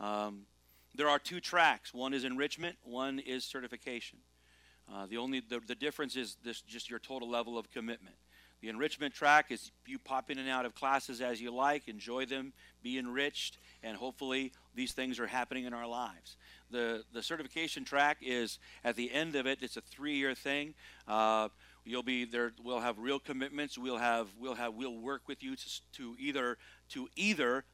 Um, 0.00 0.42
there 0.94 1.08
are 1.08 1.18
two 1.18 1.40
tracks 1.40 1.94
one 1.94 2.14
is 2.14 2.24
enrichment, 2.24 2.76
one 2.82 3.18
is 3.18 3.44
certification. 3.44 4.18
Uh, 4.92 5.06
the 5.06 5.16
only 5.16 5.40
the, 5.40 5.60
the 5.66 5.74
difference 5.74 6.16
is 6.16 6.36
this 6.44 6.60
just 6.60 6.90
your 6.90 6.98
total 6.98 7.30
level 7.30 7.56
of 7.56 7.70
commitment. 7.70 8.16
The 8.62 8.68
enrichment 8.68 9.12
track 9.12 9.50
is 9.50 9.72
you 9.86 9.98
pop 9.98 10.30
in 10.30 10.38
and 10.38 10.48
out 10.48 10.64
of 10.64 10.74
classes 10.74 11.20
as 11.20 11.40
you 11.40 11.52
like, 11.52 11.88
enjoy 11.88 12.26
them, 12.26 12.52
be 12.80 12.96
enriched, 12.96 13.58
and 13.82 13.96
hopefully 13.96 14.52
these 14.76 14.92
things 14.92 15.18
are 15.18 15.26
happening 15.26 15.64
in 15.64 15.74
our 15.74 15.86
lives. 15.86 16.36
The, 16.70 17.02
the 17.12 17.24
certification 17.24 17.84
track 17.84 18.18
is 18.22 18.60
at 18.84 18.94
the 18.94 19.12
end 19.12 19.34
of 19.34 19.46
it, 19.46 19.58
it's 19.62 19.76
a 19.76 19.80
three 19.80 20.14
year 20.14 20.34
thing. 20.36 20.74
Uh, 21.08 21.48
you'll 21.84 22.04
be 22.04 22.24
there 22.24 22.52
we'll 22.62 22.78
have 22.78 22.96
real 22.98 23.18
commitments 23.18 23.76
we'll 23.76 23.98
have 23.98 24.28
we'll 24.38 24.54
have 24.54 24.74
we'll 24.74 25.00
work 25.00 25.22
with 25.26 25.42
you 25.42 25.56
to, 25.56 25.66
to 25.92 26.14
either 26.16 26.56
to 26.88 27.08
either 27.16 27.64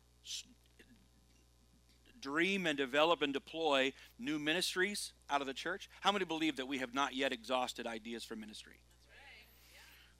dream 2.18 2.66
and 2.66 2.78
develop 2.78 3.20
and 3.20 3.34
deploy 3.34 3.92
new 4.18 4.38
ministries 4.38 5.12
out 5.28 5.42
of 5.42 5.46
the 5.46 5.52
church 5.52 5.90
how 6.00 6.10
many 6.10 6.24
believe 6.24 6.56
that 6.56 6.66
we 6.66 6.78
have 6.78 6.94
not 6.94 7.14
yet 7.14 7.32
exhausted 7.32 7.86
ideas 7.86 8.24
for 8.24 8.34
ministry 8.34 8.80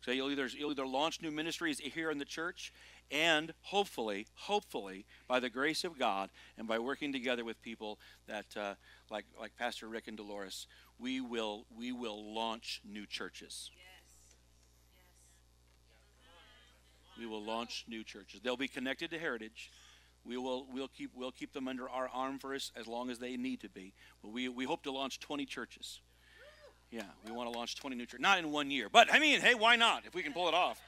so 0.01 0.11
you'll 0.11 0.31
either 0.31 0.47
you'll 0.47 0.71
either 0.71 0.87
launch 0.87 1.21
new 1.23 1.31
ministries 1.31 1.79
here 1.79 2.11
in 2.11 2.19
the 2.19 2.25
church 2.25 2.73
and 3.11 3.53
hopefully 3.63 4.27
hopefully 4.35 5.07
by 5.27 5.41
the 5.41 5.49
grace 5.49 5.85
of 5.85 5.99
god 5.99 6.31
and 6.57 6.69
by 6.69 6.79
working 6.79 7.13
together 7.13 7.45
with 7.45 7.61
people 7.63 7.99
that 8.27 8.47
uh, 8.57 8.75
like 9.11 9.25
like 9.41 9.57
pastor 9.57 9.89
rick 9.89 10.09
and 10.09 10.17
dolores 10.17 10.67
we 10.99 11.21
will 11.21 11.65
we 11.77 11.93
will 11.93 12.35
launch 12.35 12.81
new 12.85 13.07
churches. 13.07 13.71
We 17.19 17.27
will 17.27 17.43
launch 17.43 17.85
new 17.89 18.05
churches. 18.05 18.41
They'll 18.41 18.57
be 18.57 18.69
connected 18.69 19.11
to 19.11 19.19
heritage. 19.19 19.71
We 20.25 20.37
will 20.37 20.67
we'll 20.73 20.89
keep 20.89 21.11
we'll 21.15 21.33
keep 21.33 21.53
them 21.53 21.69
under 21.69 21.89
our 21.89 22.09
arm 22.09 22.39
for 22.39 22.55
us 22.55 22.73
as 22.77 22.87
long 22.87 23.11
as 23.11 23.19
they 23.19 23.37
need 23.37 23.61
to 23.61 23.69
be. 23.69 23.95
But 24.23 24.33
we, 24.33 24.49
we 24.49 24.65
hope 24.65 24.83
to 24.85 24.93
launch 24.93 25.21
20 25.21 25.47
churches 25.47 26.01
yeah 26.91 27.03
we 27.27 27.33
want 27.33 27.51
to 27.51 27.59
launch 27.59 27.77
20 27.77 27.97
new 27.97 28.07
churches 28.07 28.21
not 28.21 28.39
in 28.39 28.51
one 28.51 28.71
year 28.71 28.89
but 28.91 29.13
i 29.13 29.19
mean 29.19 29.41
hey 29.41 29.55
why 29.55 29.77
not 29.77 30.05
if 30.07 30.15
we 30.15 30.23
can 30.23 30.33
pull 30.33 30.49
it 30.49 30.55
off? 30.55 30.81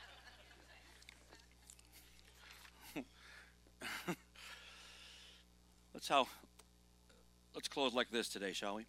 Let's 5.95 6.09
how 6.09 6.27
let's 7.55 7.69
close 7.69 7.93
like 7.93 8.11
this 8.11 8.29
today 8.29 8.53
shall 8.53 8.77
we? 8.77 8.87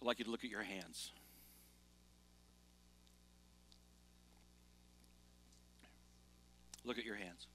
I'd 0.00 0.06
like 0.06 0.18
you 0.18 0.24
to 0.26 0.30
look 0.30 0.44
at 0.44 0.50
your 0.50 0.62
hands. 0.62 1.10
Look 6.84 6.98
at 6.98 7.04
your 7.04 7.14
hands. 7.14 7.46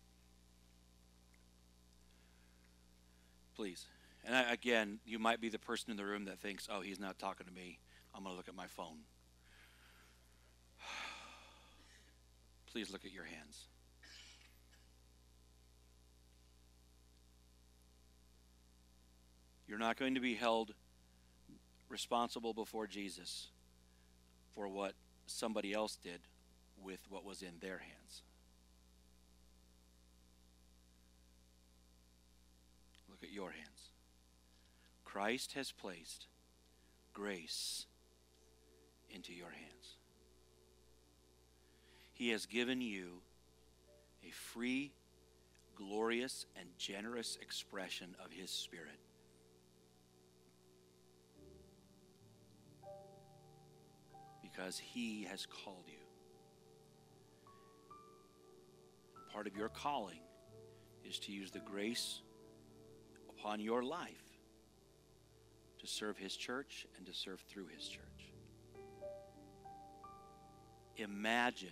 Please 3.56 3.86
and 4.28 4.36
I, 4.36 4.52
again 4.52 5.00
you 5.06 5.18
might 5.18 5.42
be 5.42 5.50
the 5.50 5.58
person 5.58 5.90
in 5.90 5.98
the 5.98 6.06
room 6.06 6.26
that 6.26 6.40
thinks 6.40 6.68
oh 6.72 6.82
he's 6.82 7.00
not 7.00 7.18
talking 7.18 7.48
to 7.48 7.54
me 7.54 7.80
i'm 8.14 8.24
going 8.24 8.34
to 8.34 8.38
look 8.38 8.48
at 8.48 8.56
my 8.56 8.68
phone 8.68 9.00
please 12.72 12.92
look 12.92 13.06
at 13.06 13.12
your 13.12 13.24
hands 13.24 13.68
You're 19.68 19.78
not 19.78 19.98
going 19.98 20.16
to 20.16 20.22
be 20.22 20.34
held 20.34 20.74
responsible 21.90 22.54
before 22.54 22.88
Jesus 22.88 23.50
for 24.56 24.68
what 24.68 24.94
somebody 25.26 25.74
else 25.74 25.98
did 25.98 26.22
with 26.82 27.00
what 27.10 27.26
was 27.26 27.42
in 27.42 27.54
their 27.60 27.80
hands. 27.80 28.24
Look 33.10 33.24
at 33.24 33.32
your 33.32 33.52
hands. 33.52 33.77
Christ 35.08 35.54
has 35.54 35.72
placed 35.72 36.28
grace 37.14 37.86
into 39.10 39.34
your 39.34 39.50
hands. 39.50 39.96
He 42.14 42.30
has 42.32 42.46
given 42.46 42.82
you 42.82 43.22
a 44.28 44.32
free, 44.32 44.92
glorious, 45.78 46.46
and 46.60 46.68
generous 46.78 47.38
expression 47.42 48.16
of 48.24 48.32
His 48.32 48.52
Spirit. 48.52 49.00
because 54.44 54.78
He 54.78 55.24
has 55.26 55.46
called 55.46 55.86
you. 55.88 55.94
Part 59.32 59.48
of 59.48 59.56
your 59.56 59.70
calling 59.70 60.20
is 61.08 61.20
to 61.20 61.32
use 61.32 61.52
the 61.52 61.60
grace 61.60 62.22
upon 63.30 63.60
your 63.60 63.84
life 63.84 64.27
to 65.88 65.94
serve 65.94 66.18
His 66.18 66.36
church 66.36 66.86
and 66.98 67.06
to 67.06 67.14
serve 67.14 67.40
through 67.50 67.68
His 67.68 67.88
church. 67.88 68.04
Imagine 70.98 71.70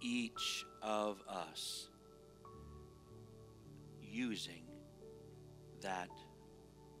each 0.00 0.64
of 0.82 1.22
us 1.28 1.88
using 4.00 4.64
that 5.82 6.10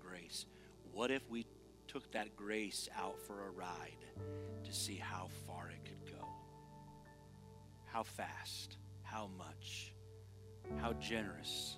grace. 0.00 0.46
What 0.92 1.10
if 1.10 1.22
we 1.30 1.46
took 1.92 2.10
that 2.12 2.34
grace 2.36 2.88
out 2.98 3.20
for 3.20 3.46
a 3.46 3.50
ride 3.50 4.04
to 4.64 4.72
see 4.72 4.96
how 4.96 5.28
far 5.46 5.70
it 5.70 5.84
could 5.84 6.10
go. 6.10 6.26
How 7.84 8.02
fast, 8.02 8.78
how 9.02 9.28
much, 9.36 9.92
how 10.78 10.94
generous, 10.94 11.76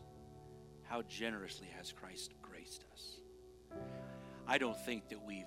how 0.84 1.02
generously 1.02 1.66
has 1.76 1.90
Christ 1.90 2.34
graced 2.42 2.84
us. 2.92 3.23
I 4.46 4.58
don't 4.58 4.78
think 4.84 5.08
that 5.08 5.24
we've 5.24 5.44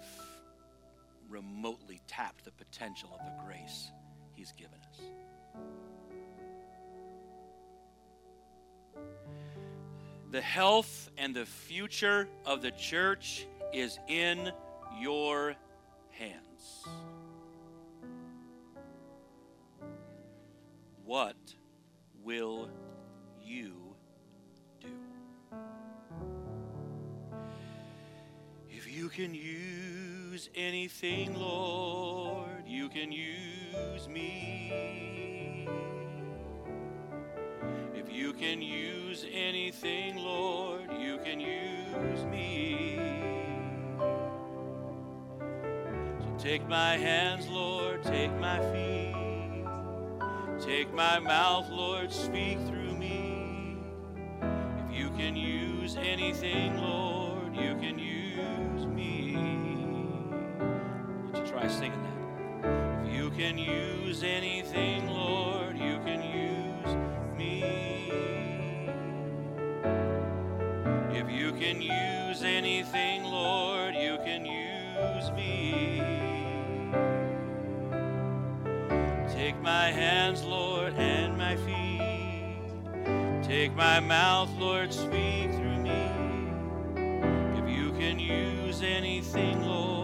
remotely 1.29 2.01
tapped 2.07 2.45
the 2.45 2.51
potential 2.51 3.09
of 3.13 3.25
the 3.25 3.43
grace 3.45 3.91
He's 4.33 4.51
given 4.51 4.79
us. 4.89 5.01
The 10.31 10.41
health 10.41 11.09
and 11.17 11.35
the 11.35 11.45
future 11.45 12.27
of 12.45 12.61
the 12.61 12.71
church 12.71 13.47
is 13.73 13.97
in 14.07 14.51
your 14.99 15.55
hands. 16.11 16.85
What 21.05 21.37
will 22.23 22.69
you 23.41 23.86
you 28.97 29.09
can 29.09 29.35
use 29.35 30.49
anything, 30.55 31.35
Lord, 31.35 32.65
you 32.65 32.89
can 32.89 33.11
use 33.11 34.07
me. 34.09 35.67
If 37.93 38.11
you 38.11 38.33
can 38.33 38.59
use 38.59 39.23
anything, 39.31 40.17
Lord, 40.17 40.91
you 40.99 41.19
can 41.19 41.39
use 41.39 42.25
me. 42.25 42.99
So 46.19 46.35
take 46.39 46.67
my 46.67 46.97
hands, 46.97 47.47
Lord, 47.49 48.03
take 48.03 48.35
my 48.39 48.59
feet. 48.71 49.13
Take 50.59 50.91
my 50.91 51.19
mouth, 51.19 51.69
Lord, 51.69 52.11
speak 52.11 52.57
through 52.65 52.95
me. 52.95 53.77
If 54.83 54.91
you 54.91 55.11
can 55.11 55.35
use 55.35 55.97
anything, 55.97 56.81
Lord, 56.81 57.26
Try 61.57 61.67
singing 61.69 62.03
that? 62.03 63.07
If 63.07 63.13
you 63.15 63.31
can 63.31 63.57
use 63.57 64.21
anything, 64.21 65.07
Lord, 65.07 65.75
you 65.75 65.97
can 66.05 66.21
use 66.21 66.95
me. 67.35 67.63
If 71.11 71.31
you 71.31 71.51
can 71.53 71.81
use 71.81 72.43
anything, 72.43 73.23
Lord, 73.23 73.95
you 73.95 74.19
can 74.23 74.45
use 74.45 75.31
me. 75.31 75.99
Take 79.33 79.59
my 79.59 79.91
hands, 79.91 80.43
Lord, 80.43 80.93
and 80.93 81.35
my 81.39 81.55
feet. 81.55 83.43
Take 83.43 83.75
my 83.75 83.99
mouth, 83.99 84.51
Lord, 84.59 84.93
speak 84.93 85.51
through 85.53 85.79
me. 85.79 86.11
If 87.57 87.67
you 87.67 87.93
can 87.93 88.19
use 88.19 88.83
anything, 88.83 89.65
Lord, 89.65 89.96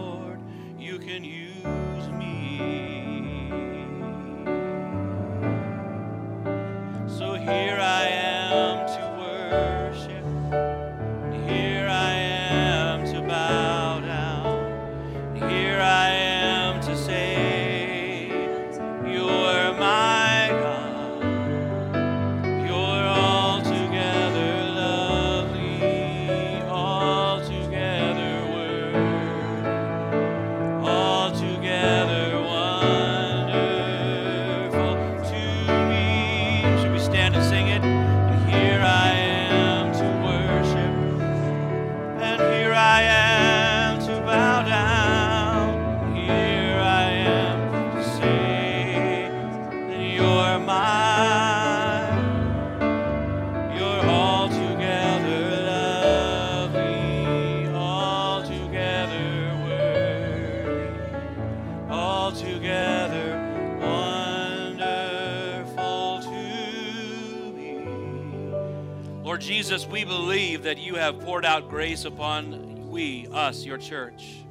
poured 71.44 71.64
out 71.64 71.68
grace 71.68 72.06
upon 72.06 72.88
we, 72.88 73.28
us, 73.30 73.66
your 73.66 73.76
church. 73.76 74.46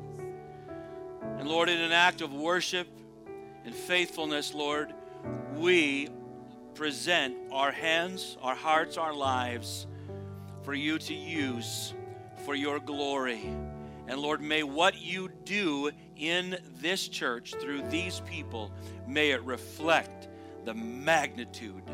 And 1.40 1.48
Lord, 1.48 1.68
in 1.68 1.80
an 1.80 1.92
act 1.92 2.22
of 2.22 2.32
worship 2.32 2.88
and 3.66 3.74
faithfulness, 3.74 4.54
Lord, 4.54 4.94
we 5.56 6.10
present 6.76 7.36
our 7.52 7.72
hands, 7.72 8.38
our 8.44 8.54
hearts, 8.54 8.98
our 8.98 9.12
lives 9.12 9.88
for 10.62 10.76
you 10.76 11.00
to 11.00 11.16
use 11.16 11.96
for 12.46 12.54
your 12.54 12.80
glory. 12.80 13.42
And 14.08 14.20
Lord, 14.20 14.42
may 14.42 14.62
what 14.62 15.02
you 15.02 15.32
do 15.46 15.90
in 16.16 16.58
this 16.80 17.08
church 17.08 17.56
through 17.60 17.90
these 17.90 18.20
people, 18.20 18.72
may 19.08 19.32
it 19.32 19.42
reflect 19.42 20.28
the 20.64 20.76
magnitude 20.76 21.90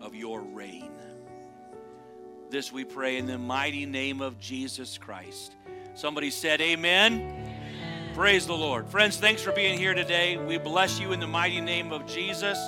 of 0.00 0.14
your 0.14 0.40
reign. 0.40 0.89
This 2.50 2.72
we 2.72 2.84
pray 2.84 3.16
in 3.16 3.26
the 3.26 3.38
mighty 3.38 3.86
name 3.86 4.20
of 4.20 4.40
Jesus 4.40 4.98
Christ. 4.98 5.54
Somebody 5.94 6.30
said, 6.30 6.60
Amen. 6.60 7.48
Praise 8.12 8.44
the 8.44 8.56
Lord. 8.56 8.88
Friends, 8.88 9.18
thanks 9.18 9.40
for 9.40 9.52
being 9.52 9.78
here 9.78 9.94
today. 9.94 10.36
We 10.36 10.58
bless 10.58 10.98
you 10.98 11.12
in 11.12 11.20
the 11.20 11.28
mighty 11.28 11.60
name 11.60 11.92
of 11.92 12.06
Jesus. 12.06 12.58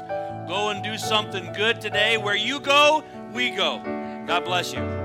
Go 0.47 0.69
and 0.69 0.85
do 0.85 0.97
something 0.97 1.53
good 1.53 1.81
today. 1.81 2.17
Where 2.17 2.37
you 2.37 2.61
go, 2.61 3.03
we 3.33 3.51
go. 3.51 3.83
God 4.29 4.45
bless 4.45 4.73
you. 4.73 5.02